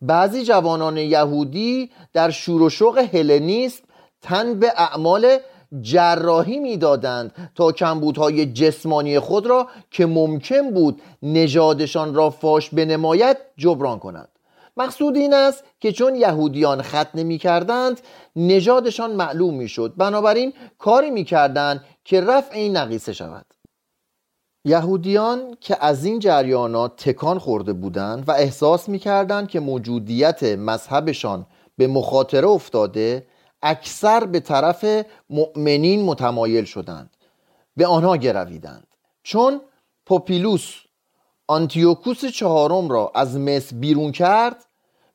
بعضی 0.00 0.44
جوانان 0.44 0.96
یهودی 0.96 1.90
در 2.12 2.30
شور 2.30 2.62
و 2.62 2.70
شوق 2.70 2.98
هلنیسم 2.98 3.84
تن 4.22 4.58
به 4.58 4.72
اعمال 4.76 5.38
جراحی 5.80 6.58
می‌دادند 6.58 7.50
تا 7.54 7.72
کمبودهای 7.72 8.52
جسمانی 8.52 9.18
خود 9.18 9.46
را 9.46 9.68
که 9.90 10.06
ممکن 10.06 10.70
بود 10.70 11.02
نژادشان 11.22 12.14
را 12.14 12.30
فاش 12.30 12.70
بنماید 12.70 13.36
جبران 13.56 13.98
کنند. 13.98 14.31
مقصود 14.76 15.16
این 15.16 15.34
است 15.34 15.64
که 15.80 15.92
چون 15.92 16.14
یهودیان 16.14 16.82
خط 16.82 17.08
نمی 17.14 17.38
کردند 17.38 18.00
نژادشان 18.36 19.12
معلوم 19.12 19.54
می 19.54 19.68
شد 19.68 19.94
بنابراین 19.96 20.52
کاری 20.78 21.10
می 21.10 21.24
کردند 21.24 21.84
که 22.04 22.20
رفع 22.20 22.54
این 22.54 22.76
نقیصه 22.76 23.12
شود. 23.12 23.46
یهودیان 24.64 25.56
که 25.60 25.84
از 25.84 26.04
این 26.04 26.18
جریانات 26.18 26.96
تکان 26.96 27.38
خورده 27.38 27.72
بودند 27.72 28.28
و 28.28 28.32
احساس 28.32 28.88
می 28.88 28.98
کردند 28.98 29.48
که 29.48 29.60
موجودیت 29.60 30.42
مذهبشان 30.42 31.46
به 31.76 31.86
مخاطره 31.86 32.48
افتاده 32.48 33.26
اکثر 33.62 34.24
به 34.24 34.40
طرف 34.40 35.04
مؤمنین 35.30 36.04
متمایل 36.04 36.64
شدند. 36.64 37.16
به 37.76 37.86
آنها 37.86 38.16
گرویدند. 38.16 38.86
چون 39.22 39.60
پوپیلوس 40.06 40.74
آنتیوکوس 41.46 42.24
چهارم 42.24 42.88
را 42.88 43.12
از 43.14 43.36
مصر 43.36 43.76
بیرون 43.76 44.12
کرد 44.12 44.64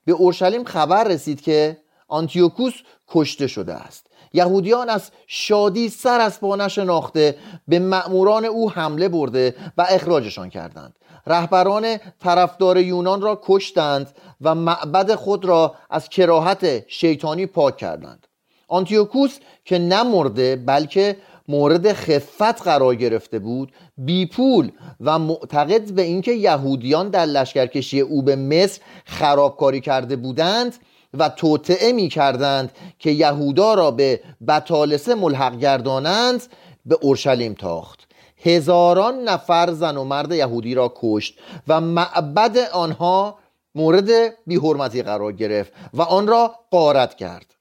به 0.06 0.12
اورشلیم 0.12 0.64
خبر 0.64 1.04
رسید 1.04 1.42
که 1.42 1.78
آنتیوکوس 2.08 2.74
کشته 3.08 3.48
شده 3.48 3.74
است. 3.74 4.08
یهودیان 4.34 4.90
از 4.90 5.12
شادی 5.28 5.90
سر 5.90 6.20
از 6.20 6.40
پا 6.40 6.56
نشناخته 6.56 7.38
به 7.68 7.80
مأموران 7.80 8.46
او 8.46 8.72
حمله 8.72 9.10
برده 9.10 9.56
و 9.78 9.86
اخراجشان 9.90 10.50
کردند. 10.50 10.96
رهبران 11.28 11.98
طرفدار 12.20 12.78
یونان 12.78 13.22
را 13.22 13.42
کشتند 13.44 14.16
و 14.42 14.56
معبد 14.56 15.16
خود 15.16 15.46
را 15.46 15.76
از 15.90 16.10
کراهت 16.10 16.90
شیطانی 16.90 17.46
پاک 17.46 17.78
کردند. 17.78 18.28
آنتیوکوس 18.68 19.38
که 19.66 19.78
نمرده 19.80 20.56
بلکه 20.56 21.18
مورد 21.48 21.94
خفت 21.94 22.62
قرار 22.62 22.96
گرفته 22.96 23.40
بود 23.40 23.72
بی 23.98 24.26
پول 24.26 24.72
و 25.02 25.20
معتقد 25.20 25.92
به 25.92 26.02
اینکه 26.02 26.32
یهودیان 26.32 27.10
در 27.10 27.26
لشکرکشی 27.26 28.00
او 28.00 28.22
به 28.22 28.36
مصر 28.36 28.82
خرابکاری 29.06 29.82
کرده 29.82 30.16
بودند 30.16 30.76
و 31.14 31.30
توطعه 31.30 31.92
می 31.92 32.10
کردند 32.10 32.72
که 33.00 33.12
یهودا 33.12 33.74
را 33.74 33.92
به 33.92 34.20
بطالسه 34.48 35.16
ملحق 35.16 35.58
گردانند 35.58 36.44
به 36.86 36.98
اورشلیم 37.02 37.54
تاخت. 37.54 38.08
هزاران 38.44 39.24
نفر 39.24 39.72
زن 39.72 39.98
و 39.98 40.04
مرد 40.04 40.32
یهودی 40.32 40.76
را 40.76 40.94
کشت 40.96 41.40
و 41.68 41.82
معبد 41.82 42.58
آنها 42.58 43.38
مورد 43.76 44.10
بیحرمتی 44.48 45.02
قرار 45.02 45.32
گرفت 45.32 45.74
و 45.94 46.02
آن 46.02 46.28
را 46.28 46.56
قارت 46.72 47.16
کرد. 47.16 47.57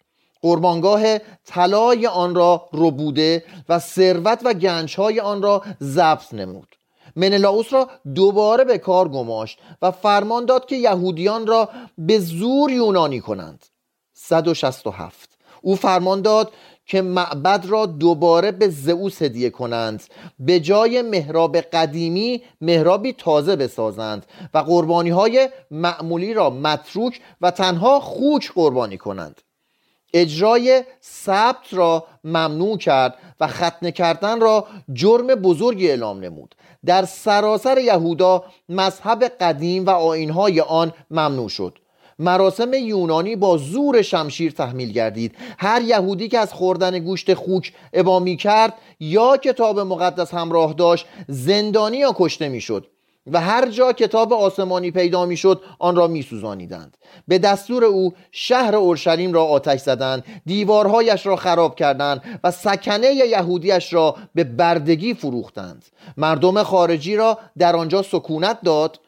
قربانگاه 0.46 1.18
طلای 1.44 2.06
آن 2.06 2.34
را 2.34 2.68
ربوده 2.72 3.44
و 3.68 3.78
ثروت 3.78 4.40
و 4.44 4.54
گنجهای 4.54 5.20
آن 5.20 5.42
را 5.42 5.62
ضبط 5.82 6.34
نمود. 6.34 6.76
منلاوس 7.16 7.72
را 7.72 7.88
دوباره 8.14 8.64
به 8.64 8.78
کار 8.78 9.08
گماشت 9.08 9.58
و 9.82 9.90
فرمان 9.90 10.44
داد 10.44 10.66
که 10.66 10.76
یهودیان 10.76 11.46
را 11.46 11.68
به 11.98 12.18
زور 12.18 12.70
یونانی 12.70 13.20
کنند. 13.20 13.66
167 14.12 15.30
او 15.62 15.76
فرمان 15.76 16.22
داد 16.22 16.52
که 16.86 17.02
معبد 17.02 17.66
را 17.68 17.86
دوباره 17.86 18.52
به 18.52 18.68
زئوس 18.68 19.22
هدیه 19.22 19.50
کنند 19.50 20.02
به 20.38 20.60
جای 20.60 21.02
محراب 21.02 21.56
قدیمی 21.56 22.42
محرابی 22.60 23.12
تازه 23.12 23.56
بسازند 23.56 24.26
و 24.54 24.58
قربانی 24.58 25.10
های 25.10 25.48
معمولی 25.70 26.34
را 26.34 26.50
متروک 26.50 27.20
و 27.40 27.50
تنها 27.50 28.00
خوک 28.00 28.52
قربانی 28.54 28.98
کنند. 28.98 29.40
اجرای 30.16 30.82
ثبت 31.02 31.66
را 31.72 32.04
ممنوع 32.24 32.78
کرد 32.78 33.14
و 33.40 33.46
ختنه 33.46 33.92
کردن 33.92 34.40
را 34.40 34.66
جرم 34.92 35.26
بزرگی 35.26 35.88
اعلام 35.88 36.20
نمود. 36.20 36.54
در 36.86 37.04
سراسر 37.04 37.78
یهودا 37.78 38.44
مذهب 38.68 39.24
قدیم 39.24 39.86
و 39.86 39.90
آینهای 39.90 40.60
آن 40.60 40.92
ممنوع 41.10 41.48
شد. 41.48 41.78
مراسم 42.18 42.74
یونانی 42.74 43.36
با 43.36 43.56
زور 43.56 44.02
شمشیر 44.02 44.52
تحمیل 44.52 44.92
گردید. 44.92 45.34
هر 45.58 45.82
یهودی 45.82 46.28
که 46.28 46.38
از 46.38 46.52
خوردن 46.52 46.98
گوشت 46.98 47.34
خوک 47.34 47.72
ابا 47.92 48.18
می 48.18 48.36
کرد 48.36 48.74
یا 49.00 49.36
کتاب 49.36 49.80
مقدس 49.80 50.34
همراه 50.34 50.72
داشت 50.72 51.06
زندانی 51.28 51.96
یا 51.96 52.12
کشته 52.16 52.48
می‌شد. 52.48 52.86
و 53.26 53.40
هر 53.40 53.70
جا 53.70 53.92
کتاب 53.92 54.32
آسمانی 54.32 54.90
پیدا 54.90 55.26
می‌شد 55.26 55.62
آن 55.78 55.96
را 55.96 56.06
میسوزانیدند. 56.06 56.96
به 57.28 57.38
دستور 57.38 57.84
او 57.84 58.12
شهر 58.32 58.76
اورشلیم 58.76 59.32
را 59.32 59.44
آتش 59.44 59.80
زدند 59.80 60.24
دیوارهایش 60.46 61.26
را 61.26 61.36
خراب 61.36 61.76
کردند 61.76 62.40
و 62.44 62.50
سکنه 62.50 63.06
یهودیش 63.06 63.92
را 63.92 64.16
به 64.34 64.44
بردگی 64.44 65.14
فروختند. 65.14 65.84
مردم 66.16 66.62
خارجی 66.62 67.16
را 67.16 67.38
در 67.58 67.76
آنجا 67.76 68.02
سکونت 68.02 68.58
داد 68.62 69.00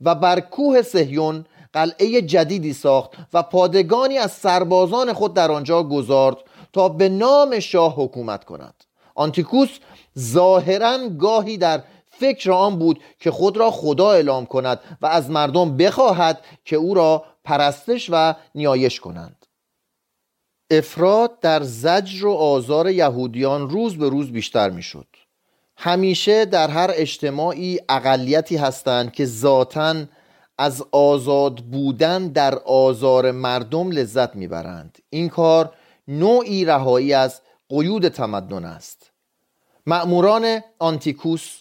و 0.00 0.14
بر 0.14 0.40
کوه 0.40 0.82
سهیون 0.82 1.44
قلعه 1.72 2.22
جدیدی 2.22 2.72
ساخت 2.72 3.10
و 3.32 3.42
پادگانی 3.42 4.18
از 4.18 4.32
سربازان 4.32 5.12
خود 5.12 5.34
در 5.34 5.52
آنجا 5.52 5.82
گذارد 5.82 6.36
تا 6.72 6.88
به 6.88 7.08
نام 7.08 7.60
شاه 7.60 7.94
حکومت 7.96 8.44
کند. 8.44 8.74
آنتیکوس 9.14 9.78
ظاهرا 10.18 10.98
گاهی 11.08 11.56
در 11.56 11.82
فکر 12.20 12.52
آن 12.52 12.78
بود 12.78 13.00
که 13.20 13.30
خود 13.30 13.56
را 13.56 13.70
خدا 13.70 14.12
اعلام 14.12 14.46
کند 14.46 14.80
و 15.02 15.06
از 15.06 15.30
مردم 15.30 15.76
بخواهد 15.76 16.44
که 16.64 16.76
او 16.76 16.94
را 16.94 17.24
پرستش 17.44 18.10
و 18.12 18.34
نیایش 18.54 19.00
کنند. 19.00 19.46
افراد 20.70 21.40
در 21.40 21.62
زجر 21.62 22.26
و 22.26 22.32
آزار 22.32 22.90
یهودیان 22.90 23.70
روز 23.70 23.98
به 23.98 24.08
روز 24.08 24.32
بیشتر 24.32 24.70
می‌شد. 24.70 25.06
همیشه 25.76 26.44
در 26.44 26.68
هر 26.68 26.90
اجتماعی 26.94 27.80
اقلیتی 27.88 28.56
هستند 28.56 29.12
که 29.12 29.24
ذاتا 29.26 29.94
از 30.58 30.84
آزاد 30.92 31.56
بودن 31.56 32.28
در 32.28 32.54
آزار 32.58 33.30
مردم 33.30 33.90
لذت 33.90 34.36
می‌برند. 34.36 34.98
این 35.10 35.28
کار 35.28 35.74
نوعی 36.08 36.64
رهایی 36.64 37.12
از 37.12 37.40
قیود 37.68 38.08
تمدن 38.08 38.64
است. 38.64 39.10
مأموران 39.86 40.60
آنتیکوس 40.78 41.58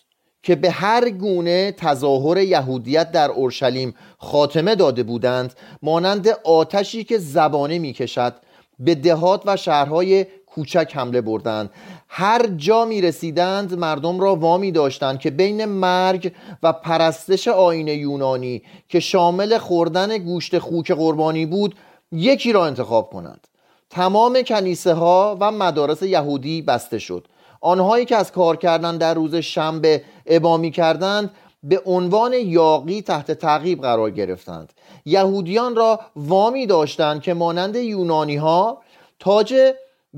که 0.48 0.56
به 0.56 0.72
هر 0.72 1.10
گونه 1.10 1.72
تظاهر 1.72 2.38
یهودیت 2.38 3.12
در 3.12 3.32
اورشلیم 3.32 3.96
خاتمه 4.18 4.76
داده 4.76 5.04
بودند 5.04 5.54
مانند 5.82 6.28
آتشی 6.44 7.04
که 7.04 7.18
زبانه 7.18 7.80
می‌کشد 7.80 8.34
به 8.80 8.96
دهات 8.96 9.42
و 9.46 9.58
شهرهای 9.58 10.26
کوچک 10.46 10.92
حمله 10.96 11.22
بردند. 11.22 11.70
هر 12.08 12.48
جا 12.48 12.86
می 12.86 13.02
رسیدند 13.02 13.80
مردم 13.80 14.20
را 14.20 14.36
وامی 14.36 14.72
داشتند 14.72 15.20
که 15.20 15.30
بین 15.30 15.66
مرگ 15.66 16.32
و 16.64 16.74
پرستش 16.74 17.48
آین 17.48 17.88
یونانی 17.88 18.62
که 18.90 19.00
شامل 19.00 19.58
خوردن 19.58 20.18
گوشت 20.18 20.60
خوک 20.60 20.92
قربانی 20.92 21.46
بود 21.46 21.76
یکی 22.12 22.52
را 22.54 22.66
انتخاب 22.66 23.10
کنند. 23.10 23.48
تمام 23.90 24.42
کنیسه 24.42 24.94
ها 24.94 25.38
و 25.40 25.52
مدارس 25.52 26.02
یهودی 26.02 26.62
بسته 26.62 27.00
شد. 27.00 27.28
آنهایی 27.62 28.06
که 28.06 28.15
از 28.15 28.32
کار 28.32 28.56
کردن 28.56 28.98
در 28.98 29.13
روز 29.13 29.36
شنبه 29.36 30.04
ابامی 30.26 30.72
کردند 30.72 31.32
به 31.63 31.82
عنوان 31.86 32.34
یاقی 32.34 33.02
تحت 33.02 33.32
تعقیب 33.32 33.82
قرار 33.82 34.12
گرفتند. 34.12 34.74
یهودیان 35.06 35.76
را 35.76 36.00
وامی 36.15 36.65
داشتند 36.65 37.22
که 37.22 37.34
مانند 37.34 37.76
یونانی 37.76 38.36
ها 38.36 38.82
تاج 39.20 39.74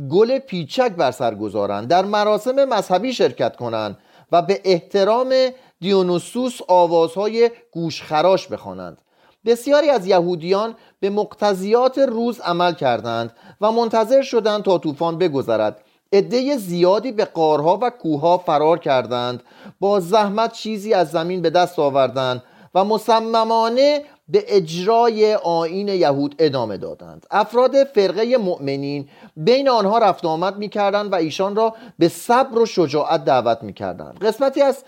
گل 0.09 0.39
پیچک 0.39 0.91
بر 0.91 1.11
سر 1.11 1.35
گذارند. 1.35 1.87
در 1.87 2.05
مراسم 2.05 2.65
مذهبی 2.65 3.13
شرکت 3.13 3.55
کنند 3.55 3.97
و 4.31 4.41
به 4.41 4.61
احترام 4.63 5.33
دیونوسوس 5.79 6.59
آوازهای 6.67 7.51
گوشخراش 7.71 8.47
بخوانند. 8.47 9.01
بسیاری 9.45 9.89
از 9.89 10.07
یهودیان 10.07 10.75
به 10.99 11.09
مقتضیات 11.09 11.97
روز 11.97 12.39
عمل 12.39 12.73
کردند 12.73 13.33
و 13.61 13.71
منتظر 13.71 14.21
شدند 14.21 14.63
تا 14.63 14.77
طوفان 14.77 15.17
بگذرد. 15.17 15.81
عده 16.13 16.57
زیادی 16.57 17.11
به 17.11 17.25
قارها 17.25 17.79
و 17.81 17.89
کوهها 17.89 18.37
فرار 18.37 18.79
کردند 18.79 19.43
با 19.79 19.99
زحمت 19.99 20.51
چیزی 20.51 20.93
از 20.93 21.11
زمین 21.11 21.41
به 21.41 21.49
دست 21.49 21.79
آوردند 21.79 22.43
و 22.75 22.83
مصممانه 22.83 24.01
به 24.27 24.43
اجرای 24.47 25.35
آین 25.35 25.87
یهود 25.87 26.35
ادامه 26.39 26.77
دادند. 26.77 27.25
افراد 27.31 27.83
فرقه 27.83 28.37
مؤمنین 28.37 29.09
بین 29.35 29.69
آنها 29.69 29.97
رفت 29.97 30.25
آمد 30.25 30.57
می‌کردند 30.57 31.11
و 31.11 31.15
ایشان 31.15 31.55
را 31.55 31.75
به 31.99 32.07
صبر 32.07 32.59
و 32.59 32.65
شجاعت 32.65 33.25
دعوت 33.25 33.63
می‌کردند. 33.63 34.19
قسمتی 34.25 34.61
از 34.61 34.83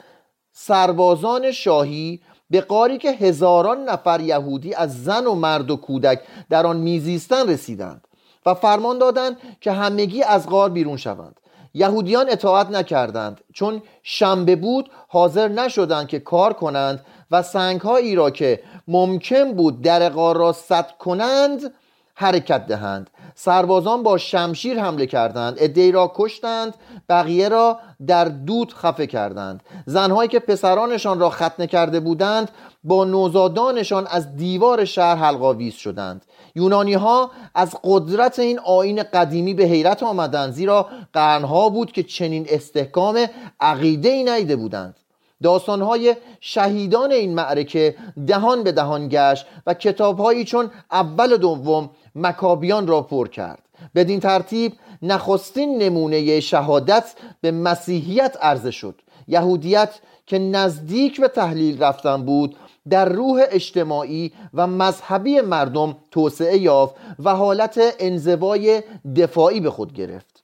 سربازان 0.51 1.51
شاهی 1.51 2.21
به 2.49 2.61
قاری 2.61 2.97
که 2.97 3.11
هزاران 3.11 3.83
نفر 3.83 4.21
یهودی 4.21 4.73
از 4.73 5.03
زن 5.03 5.25
و 5.25 5.35
مرد 5.35 5.71
و 5.71 5.75
کودک 5.75 6.19
در 6.49 6.67
آن 6.67 6.77
میزیستند 6.77 7.51
رسیدند. 7.51 8.07
و 8.45 8.53
فرمان 8.53 8.97
دادند 8.97 9.37
که 9.61 9.71
همگی 9.71 10.23
از 10.23 10.49
غار 10.49 10.69
بیرون 10.69 10.97
شوند. 10.97 11.39
یهودیان 11.73 12.29
اطاعت 12.29 12.69
نکردند 12.69 13.41
چون 13.53 13.81
شنبه 14.03 14.55
بود 14.55 14.91
حاضر 15.07 15.47
نشدند 15.47 16.07
که 16.07 16.19
کار 16.19 16.53
کنند 16.53 17.05
و 17.31 17.41
سنگهایی 17.41 18.15
را 18.15 18.29
که 18.29 18.63
ممکن 18.87 19.53
بود 19.53 19.81
در 19.81 20.09
غار 20.09 20.37
را 20.37 20.51
سد 20.51 20.97
کنند 20.99 21.73
حرکت 22.15 22.67
دهند. 22.67 23.09
سربازان 23.35 24.03
با 24.03 24.17
شمشیر 24.17 24.79
حمله 24.79 25.05
کردند 25.05 25.55
ادهی 25.59 25.91
را 25.91 26.11
کشتند 26.15 26.73
بقیه 27.09 27.49
را 27.49 27.79
در 28.07 28.25
دود 28.25 28.73
خفه 28.73 29.07
کردند. 29.07 29.63
زنهایی 29.85 30.29
که 30.29 30.39
پسرانشان 30.39 31.19
را 31.19 31.29
ختنه 31.29 31.67
کرده 31.67 31.99
بودند 31.99 32.51
با 32.83 33.05
نوزادانشان 33.05 34.07
از 34.07 34.35
دیوار 34.35 34.85
شهر 34.85 35.15
حلقاویز 35.15 35.73
شدند. 35.73 36.25
یونانی 36.55 36.93
ها 36.93 37.31
از 37.55 37.75
قدرت 37.83 38.39
این 38.39 38.59
آین 38.59 39.03
قدیمی 39.03 39.53
به 39.53 39.63
حیرت 39.63 40.03
آمدند 40.03 40.53
زیرا 40.53 40.89
قرنها 41.13 41.69
بود 41.69 41.91
که 41.91 42.03
چنین 42.03 42.45
استحکام 42.49 43.25
عقیده 43.59 44.09
ای 44.09 44.23
نیده 44.23 44.55
بودند. 44.55 44.95
داستانهای 45.43 46.15
شهیدان 46.39 47.11
این 47.11 47.33
معرکه 47.33 47.95
دهان 48.27 48.63
به 48.63 48.71
دهان 48.71 49.07
گشت 49.11 49.45
و 49.67 49.73
کتابهایی 49.73 50.45
چون 50.45 50.71
اول 50.91 51.33
و 51.33 51.37
دوم 51.37 51.89
مکابیان 52.15 52.87
را 52.87 53.01
پر 53.01 53.27
کرد. 53.27 53.61
بدین 53.95 54.19
ترتیب 54.19 54.73
نخستین 55.01 55.77
نمونه 55.77 56.39
شهادت 56.39 57.13
به 57.41 57.51
مسیحیت 57.51 58.37
عرضه 58.41 58.71
شد. 58.71 59.01
یهودیت 59.27 59.89
که 60.25 60.39
نزدیک 60.39 61.21
به 61.21 61.27
تحلیل 61.27 61.83
رفتن 61.83 62.23
بود 62.25 62.55
در 62.89 63.09
روح 63.09 63.43
اجتماعی 63.49 64.31
و 64.53 64.67
مذهبی 64.67 65.41
مردم 65.41 65.97
توسعه 66.11 66.57
یافت 66.57 66.95
و 67.19 67.35
حالت 67.35 67.79
انزوای 67.99 68.83
دفاعی 69.15 69.59
به 69.59 69.71
خود 69.71 69.93
گرفت. 69.93 70.43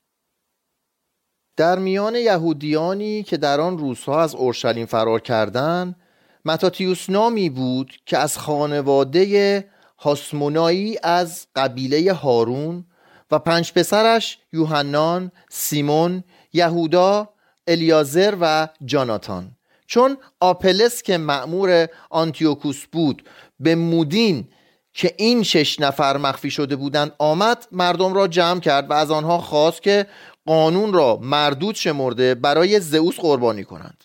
در 1.57 1.79
میان 1.79 2.15
یهودیانی 2.15 3.23
که 3.23 3.37
در 3.37 3.61
آن 3.61 3.77
روزها 3.77 4.21
از 4.21 4.35
اورشلیم 4.35 4.85
فرار 4.85 5.21
کردند 5.21 5.95
متاتیوس 6.45 7.09
نامی 7.09 7.49
بود 7.49 7.93
که 8.05 8.17
از 8.17 8.37
خانواده 8.37 9.65
هاسمونایی 9.99 10.97
از 11.03 11.47
قبیله 11.55 12.13
هارون 12.13 12.85
و 13.31 13.39
پنج 13.39 13.73
پسرش 13.73 14.39
یوحنان، 14.53 15.31
سیمون، 15.49 16.23
یهودا 16.53 17.29
الیازر 17.67 18.37
و 18.41 18.67
جاناتان. 18.85 19.56
چون 19.87 20.17
آپلس 20.39 21.01
که 21.01 21.17
معمور 21.17 21.87
آنتیوکوس 22.09 22.85
بود 22.91 23.23
به 23.59 23.75
مودین 23.75 24.47
که 24.93 25.13
این 25.17 25.43
شش 25.43 25.79
نفر 25.79 26.17
مخفی 26.17 26.51
شده 26.51 26.75
بودند 26.75 27.11
آمد 27.17 27.67
مردم 27.71 28.13
را 28.13 28.27
جمع 28.27 28.59
کرد 28.59 28.89
و 28.89 28.93
از 28.93 29.11
آنها 29.11 29.37
خواست 29.37 29.81
که 29.81 30.07
قانون 30.45 30.93
را 30.93 31.19
مردود 31.21 31.75
شمرده 31.75 32.35
برای 32.35 32.79
زئوس 32.79 33.19
قربانی 33.19 33.63
کنند. 33.63 34.03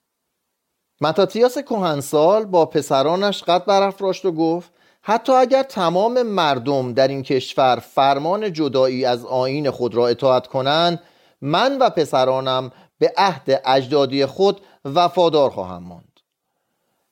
متاتیاس 1.00 1.58
کهنسال 1.58 2.44
با 2.44 2.66
پسرانش 2.66 3.42
قد 3.42 3.64
برافراشت 3.64 4.24
و 4.24 4.32
گفت 4.32 4.70
حتی 5.02 5.32
اگر 5.32 5.62
تمام 5.62 6.22
مردم 6.22 6.92
در 6.92 7.08
این 7.08 7.22
کشور 7.22 7.76
فرمان 7.76 8.52
جدایی 8.52 9.04
از 9.04 9.24
آین 9.24 9.70
خود 9.70 9.94
را 9.94 10.08
اطاعت 10.08 10.46
کنند 10.46 11.00
من 11.40 11.78
و 11.78 11.90
پسرانم 11.90 12.70
به 12.98 13.12
عهد 13.16 13.62
اجدادی 13.64 14.26
خود 14.26 14.60
وفادار 14.84 15.50
خواهم 15.50 15.82
ماند. 15.82 16.20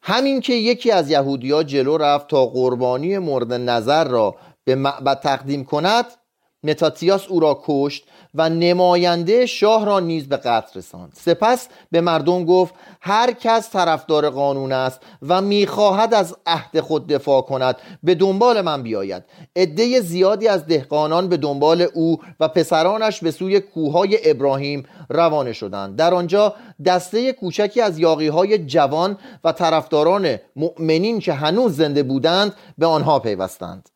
همین 0.02 0.40
که 0.40 0.52
یکی 0.52 0.90
از 0.90 1.10
یهودیا 1.10 1.62
جلو 1.62 1.96
رفت 1.96 2.28
تا 2.28 2.46
قربانی 2.46 3.18
مورد 3.18 3.52
نظر 3.52 4.04
را 4.04 4.36
به 4.64 4.74
معبد 4.74 5.20
تقدیم 5.20 5.64
کند 5.64 6.06
متاتیاس 6.62 7.26
او 7.28 7.40
را 7.40 7.62
کشت 7.64 8.04
و 8.34 8.48
نماینده 8.48 9.46
شاه 9.46 9.84
را 9.84 10.00
نیز 10.00 10.28
به 10.28 10.36
قتل 10.36 10.78
رساند. 10.78 11.12
سپس 11.14 11.68
به 11.90 12.00
مردم 12.00 12.44
گفت 12.44 12.74
هر 13.00 13.32
کس 13.32 13.70
طرفدار 13.70 14.30
قانون 14.30 14.72
است 14.72 15.00
و 15.22 15.42
می‌خواهد 15.42 16.14
از 16.14 16.36
عهد 16.46 16.80
خود 16.80 17.06
دفاع 17.06 17.42
کند 17.42 17.76
به 18.02 18.14
دنبال 18.14 18.60
من 18.60 18.82
بیاید. 18.82 19.22
عده 19.56 20.00
زیادی 20.00 20.48
از 20.48 20.66
دهقانان 20.66 21.28
به 21.28 21.36
دنبال 21.36 21.86
او 21.94 22.18
و 22.40 22.48
پسرانش 22.48 23.20
به 23.20 23.30
سوی 23.30 23.60
کوههای 23.60 24.30
ابراهیم 24.30 24.86
روانه 25.08 25.52
شدند. 25.52 25.96
در 25.96 26.14
آنجا 26.14 26.54
دسته 26.86 27.32
کوچکی 27.32 27.80
از 27.80 27.98
یاقیهای 27.98 28.58
جوان 28.58 29.18
و 29.44 29.52
طرفداران 29.52 30.36
مؤمنین 30.56 31.20
که 31.20 31.32
هنوز 31.32 31.76
زنده 31.76 32.02
بودند 32.02 32.54
به 32.78 32.86
آنها 32.86 33.18
پیوستند. 33.18 33.88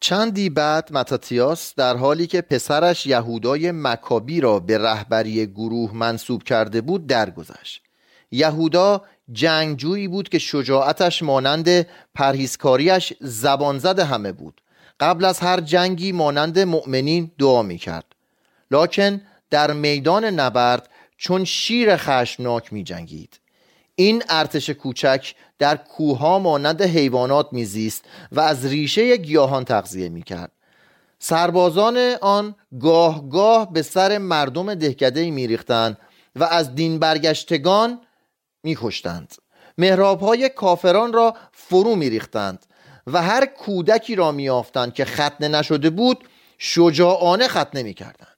چندی 0.00 0.50
بعد 0.50 0.92
متاتیاس 0.92 1.74
در 1.74 1.96
حالی 1.96 2.26
که 2.26 2.40
پسرش 2.40 3.06
یهودای 3.06 3.72
مکابی 3.72 4.40
را 4.40 4.60
به 4.60 4.78
رهبری 4.78 5.46
گروه 5.46 5.94
منصوب 5.94 6.42
کرده 6.42 6.80
بود 6.80 7.06
درگذشت. 7.06 7.82
یهودا 8.30 9.04
جنگجویی 9.32 10.08
بود 10.08 10.28
که 10.28 10.38
شجاعتش 10.38 11.22
مانند 11.22 11.86
پرهیزکاریش 12.14 13.12
زبان 13.20 13.78
زده 13.78 14.04
همه 14.04 14.32
بود. 14.32 14.60
قبل 15.00 15.24
از 15.24 15.38
هر 15.38 15.60
جنگی 15.60 16.12
مانند 16.12 16.58
مؤمنین 16.58 17.30
دعا 17.38 17.62
می 17.62 17.78
کرد 17.78 18.04
لکن 18.70 19.20
در 19.50 19.72
میدان 19.72 20.24
نبرد 20.24 20.88
چون 21.16 21.44
شیر 21.44 21.96
خشمناک 21.96 22.72
می 22.72 22.84
جنگید 22.84 23.40
این 23.94 24.22
ارتش 24.28 24.70
کوچک 24.70 25.34
در 25.60 25.76
کوها 25.76 26.38
مانند 26.38 26.82
حیوانات 26.82 27.48
میزیست 27.52 28.04
و 28.32 28.40
از 28.40 28.66
ریشه 28.66 29.16
گیاهان 29.16 29.64
تغذیه 29.64 30.08
می‌کرد. 30.08 30.52
سربازان 31.18 31.96
آن 32.20 32.54
گاه 32.80 33.28
گاه 33.28 33.72
به 33.72 33.82
سر 33.82 34.18
مردم 34.18 34.74
دهکده 34.74 35.30
میریختند 35.30 35.98
و 36.36 36.44
از 36.44 36.74
دین 36.74 36.98
برگشتگان 36.98 38.00
میکشتند. 38.62 39.34
های 40.20 40.48
کافران 40.48 41.12
را 41.12 41.36
فرو 41.52 41.94
میریختند 41.94 42.66
و 43.06 43.22
هر 43.22 43.46
کودکی 43.46 44.14
را 44.14 44.32
میافتند 44.32 44.94
که 44.94 45.04
ختنه 45.04 45.48
نشده 45.48 45.90
بود 45.90 46.24
شجاعانه 46.58 47.48
ختنه 47.48 47.82
می‌کردند. 47.82 48.36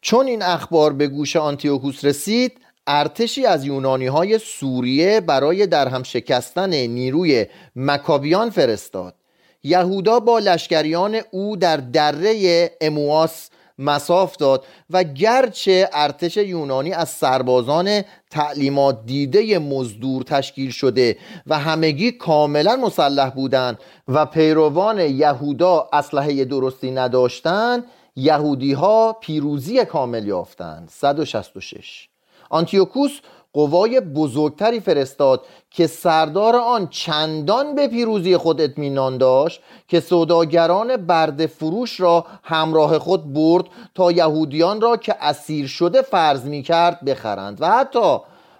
چون 0.00 0.26
این 0.26 0.42
اخبار 0.42 0.92
به 0.92 1.06
گوش 1.06 1.36
آنتیوکوس 1.36 2.04
رسید 2.04 2.65
ارتشی 2.86 3.46
از 3.46 3.64
یونانی 3.64 4.06
های 4.06 4.38
سوریه 4.38 5.20
برای 5.20 5.66
درهم 5.66 6.02
شکستن 6.02 6.74
نیروی 6.74 7.46
مکابیان 7.76 8.50
فرستاد. 8.50 9.14
یهودا 9.62 10.20
با 10.20 10.38
لشکریان 10.38 11.20
او 11.30 11.56
در 11.56 11.76
دره 11.76 12.70
امواس 12.80 13.50
مساف 13.78 14.36
داد 14.36 14.64
و 14.90 15.04
گرچه 15.04 15.88
ارتش 15.92 16.36
یونانی 16.36 16.92
از 16.92 17.08
سربازان 17.08 18.02
تعلیمات 18.30 19.06
دیده 19.06 19.58
مزدور 19.58 20.22
تشکیل 20.22 20.70
شده 20.70 21.16
و 21.46 21.58
همگی 21.58 22.12
کاملا 22.12 22.76
مسلح 22.76 23.30
بودند 23.30 23.78
و 24.08 24.26
پیروان 24.26 25.00
یهودا 25.00 25.88
اسلحه 25.92 26.44
درستی 26.44 26.90
نداشتند 26.90 27.84
یهودی 28.16 28.72
ها 28.72 29.12
پیروزی 29.12 29.84
کامل 29.84 30.26
یافتند. 30.26 30.88
166 30.92 32.08
آنتیوکوس 32.56 33.20
قوای 33.52 34.00
بزرگتری 34.00 34.80
فرستاد 34.80 35.46
که 35.70 35.86
سردار 35.86 36.56
آن 36.56 36.88
چندان 36.88 37.74
به 37.74 37.88
پیروزی 37.88 38.36
خود 38.36 38.60
اطمینان 38.60 39.18
داشت 39.18 39.60
که 39.88 40.00
سوداگران 40.00 40.96
برد 40.96 41.46
فروش 41.46 42.00
را 42.00 42.26
همراه 42.42 42.98
خود 42.98 43.32
برد 43.32 43.64
تا 43.94 44.12
یهودیان 44.12 44.80
را 44.80 44.96
که 44.96 45.14
اسیر 45.20 45.66
شده 45.66 46.02
فرض 46.02 46.44
می 46.44 46.62
کرد 46.62 47.04
بخرند. 47.04 47.62
و 47.62 47.70
حتی 47.70 48.18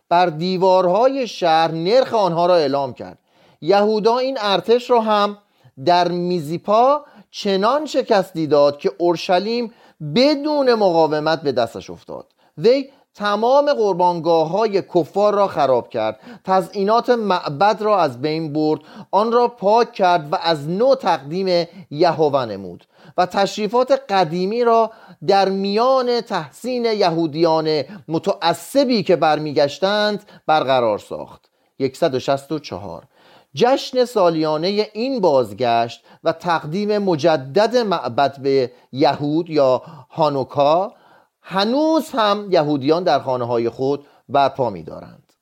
بر 0.09 0.27
دیوارهای 0.27 1.29
شهر 1.29 1.71
نرخ 1.71 2.15
آنها 2.15 2.47
را 2.47 2.57
اعلام 2.57 2.95
کرد. 2.95 3.19
یهودا 3.61 4.19
این 4.19 4.39
ارتش 4.41 4.91
را 4.91 5.01
هم 5.01 5.39
در 5.85 6.09
میزیپا 6.09 7.05
چنان 7.31 7.87
شکستی 7.87 8.47
داد 8.47 8.79
که 8.79 8.93
اورشلیم 8.99 9.73
بدون 10.15 10.75
مقاومت 10.75 11.43
به 11.43 11.53
دستش 11.53 11.91
افتاد. 11.91 12.27
وی 12.59 12.91
تمام 13.17 13.73
قربانگاه 13.73 14.49
های 14.49 14.83
کفار 14.83 15.35
را 15.35 15.47
خراب 15.47 15.89
کرد. 15.89 16.21
تزئینات 16.45 17.11
معبد 17.11 17.83
را 17.83 18.01
از 18.01 18.21
بین 18.23 18.53
برد. 18.53 18.81
آن 19.11 19.33
را 19.33 19.49
پاک 19.49 19.93
کرد 19.93 20.33
و 20.33 20.39
از 20.43 20.69
نو 20.69 20.95
تقدیم 20.95 21.69
یهوه 21.91 22.45
نمود. 22.45 22.85
و 23.19 23.27
تشریفات 23.27 24.03
قدیمی 24.09 24.65
را 24.65 24.91
در 25.27 25.49
میان 25.49 26.21
تحسین 26.21 26.85
یهودیان 26.85 27.83
متعصبی 28.09 29.03
که 29.03 29.17
برمیگشتند 29.17 30.23
برقرار 30.47 30.99
ساخت. 30.99 31.51
164 31.95 33.03
جشن 33.55 34.05
سالیانه 34.05 34.91
این 34.93 35.21
بازگشت 35.21 36.05
و 36.25 36.33
تقدیم 36.33 36.99
مجدد 36.99 37.77
معبد 37.77 38.41
به 38.41 38.71
یهود 38.93 39.51
یا 39.51 39.83
هانوکا 40.11 40.93
هنوز 41.49 42.11
هم 42.11 42.49
یهودیان 42.51 43.05
در 43.05 43.19
خانه 43.21 43.47
های 43.47 43.69
خود 43.69 44.07
برپا 44.29 44.71
می 44.71 44.83
دارند 44.83 45.33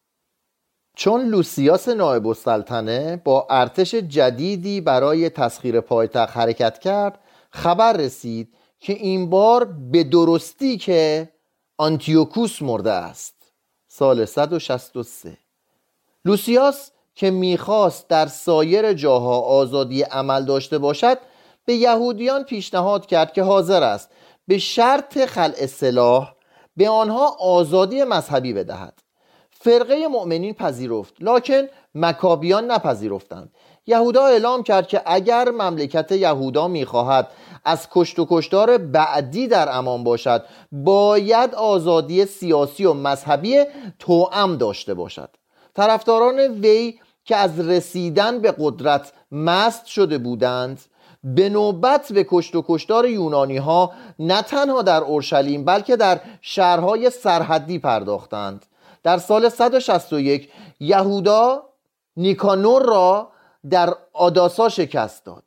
چون 0.97 1.25
لوسیاس 1.27 1.89
نایب 1.89 2.27
السلطنه 2.27 3.17
با 3.25 3.47
ارتش 3.51 3.95
جدیدی 3.95 4.81
برای 4.81 5.31
تسخیر 5.31 5.81
پایتخت 5.81 6.37
حرکت 6.37 6.79
کرد 6.79 7.19
خبر 7.51 7.93
رسید 7.93 8.55
که 8.81 8.93
این 8.93 9.31
بار 9.31 9.65
به 9.65 10.05
درستی 10.05 10.79
که 10.79 11.29
آنتیوکوس 11.79 12.63
مرده 12.63 12.93
است. 12.93 13.35
سال 13.89 14.25
163 14.25 15.37
لوسیاس 16.25 16.91
که 17.15 17.31
می‌خواست 17.31 18.09
در 18.09 18.27
سایر 18.27 18.93
جاها 18.93 19.41
آزادی 19.41 20.03
عمل 20.03 20.45
داشته 20.45 20.79
باشد 20.79 21.19
به 21.65 21.75
یهودیان 21.75 22.43
پیشنهاد 22.43 23.07
کرد 23.07 23.33
که 23.33 23.43
حاضر 23.43 23.83
است 23.83 24.11
به 24.49 24.59
شرط 24.59 25.19
خلع 25.19 25.67
سلاح 25.67 26.35
به 26.77 26.89
آنها 26.89 27.37
آزادی 27.41 28.05
مذهبی 28.05 28.53
بدهد. 28.53 29.03
فرقه 29.51 30.09
مؤمنین 30.09 30.55
پذیرفت 30.55 31.15
لکن 31.21 31.63
مکابیان 31.95 32.71
نپذیرفتند. 32.71 33.53
یهودا 33.87 34.27
اعلام 34.27 34.63
کرد 34.63 34.89
که 34.89 35.03
اگر 35.07 35.51
مملکت 35.51 36.13
یهودا 36.13 36.69
می‌خواهد 36.69 37.29
از 37.65 37.89
کشت 37.91 38.19
و 38.19 38.27
کشتار 38.31 38.79
بعدی 38.79 39.49
در 39.49 39.77
امان 39.77 40.05
باشد 40.05 40.45
باید 40.73 41.55
آزادی 41.55 42.27
سیاسی 42.27 42.85
و 42.85 42.93
مذهبی 42.93 43.65
توأم 43.99 44.57
داشته 44.57 44.95
باشد. 44.95 45.31
طرفداران 45.75 46.41
وی 46.41 46.99
که 47.25 47.37
از 47.37 47.61
رسیدن 47.61 48.39
به 48.39 48.55
قدرت 48.59 49.13
مست 49.33 49.87
شده 49.87 50.19
بودند 50.19 50.81
به 51.25 51.49
نوبت 51.49 52.13
به 52.13 52.27
کشت 52.31 52.55
و 52.55 52.65
کشتار 52.69 53.09
یونانی 53.09 53.57
ها 53.57 53.93
نه 54.19 54.43
تنها 54.43 54.83
در 54.83 55.03
اورشلیم 55.03 55.65
بلکه 55.65 55.97
در 55.97 56.21
شهرهای 56.41 57.11
سرحدی 57.11 57.79
پرداختند. 57.79 58.67
در 59.03 59.19
سال 59.19 59.49
161 59.49 60.49
یهودا 60.81 61.63
نیکانور 62.17 62.83
را 62.83 63.29
در 63.71 63.95
آداسا 64.13 64.69
شکست 64.69 65.25
داد 65.25 65.43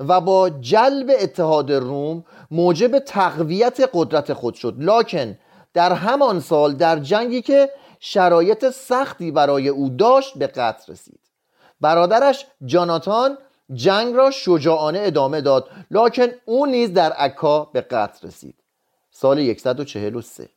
و 0.00 0.20
با 0.20 0.50
جلب 0.50 1.10
اتحاد 1.20 1.72
روم 1.72 2.24
موجب 2.50 2.98
تقویت 2.98 3.90
قدرت 3.92 4.32
خود 4.32 4.54
شد. 4.54 4.74
لکن 4.78 5.38
در 5.74 5.92
همان 5.92 6.40
سال 6.40 6.74
در 6.74 6.98
جنگی 6.98 7.42
که 7.42 7.70
شرایط 8.00 8.70
سختی 8.70 9.30
برای 9.30 9.68
او 9.68 9.88
داشت 9.88 10.38
به 10.38 10.46
قتل 10.46 10.92
رسید. 10.92 11.20
برادرش 11.80 12.46
جاناتان 12.64 13.38
جنگ 13.74 14.14
را 14.14 14.30
شجاعانه 14.30 14.98
ادامه 15.02 15.40
داد 15.40 15.68
لکن 15.90 16.26
او 16.44 16.66
نیز 16.66 16.92
در 16.92 17.12
عکا 17.12 17.64
به 17.64 17.80
قتل 17.80 18.28
رسید. 18.28 18.54
سال 19.10 19.54
143 19.54 20.48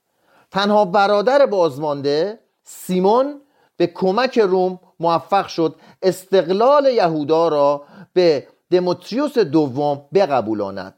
تنها 0.52 0.86
برادر 0.86 1.46
بازمانده 1.46 2.40
سیمون 2.64 3.42
به 3.78 3.88
کمک 3.88 4.40
روم 4.40 4.80
موفق 5.00 5.48
شد 5.48 5.76
استقلال 6.02 6.86
یهودا 6.86 7.48
را 7.48 7.84
به 8.14 8.48
دموتریوس 8.72 9.38
دوم 9.38 10.06
بقبولاند. 10.14 10.96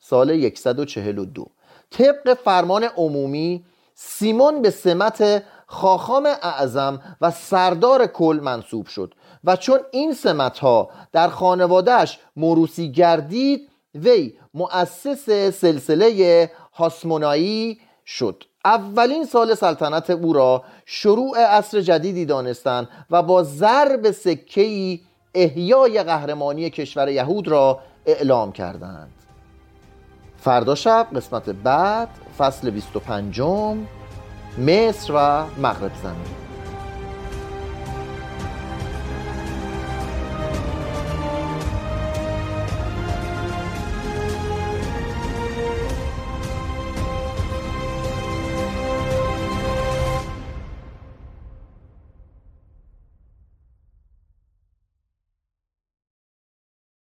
سال 0.00 0.54
142 0.54 1.46
طبق 1.90 2.34
فرمان 2.34 2.84
عمومی 2.84 3.64
سیمون 3.94 4.62
به 4.62 4.70
سمت 4.70 5.42
خاخام 5.66 6.26
اعظم 6.42 7.00
و 7.20 7.30
سردار 7.30 8.06
کل 8.06 8.40
منصوب 8.42 8.86
شد. 8.86 9.14
و 9.44 9.56
چون 9.56 9.80
این 9.90 10.12
سمت 10.12 10.58
ها 10.58 10.90
در 11.12 11.28
خانوادهش 11.28 12.18
موروسی 12.36 12.92
گردید 12.92 13.68
وی 13.94 14.34
مؤسس 14.54 15.30
سلسله 15.50 16.50
هاسمونایی 16.74 17.78
شد. 18.06 18.44
اولین 18.64 19.24
سال 19.24 19.54
سلطنت 19.54 20.10
او 20.10 20.32
را 20.32 20.64
شروع 20.86 21.38
عصر 21.38 21.80
جدیدی 21.80 22.24
دانستند 22.24 22.88
و 23.10 23.22
با 23.22 23.42
ضرب 23.42 24.10
سکهی 24.10 25.00
احیای 25.34 26.02
قهرمانی 26.02 26.70
کشور 26.70 27.08
یهود 27.08 27.48
را 27.48 27.80
اعلام 28.06 28.52
کردند. 28.52 29.12
فردا 30.36 30.74
شب 30.74 31.06
قسمت 31.16 31.50
بعد 31.50 32.08
فصل 32.38 32.70
25 32.70 33.40
مصر 34.58 35.12
و 35.14 35.44
مغرب 35.60 35.92
زمین. 36.02 36.49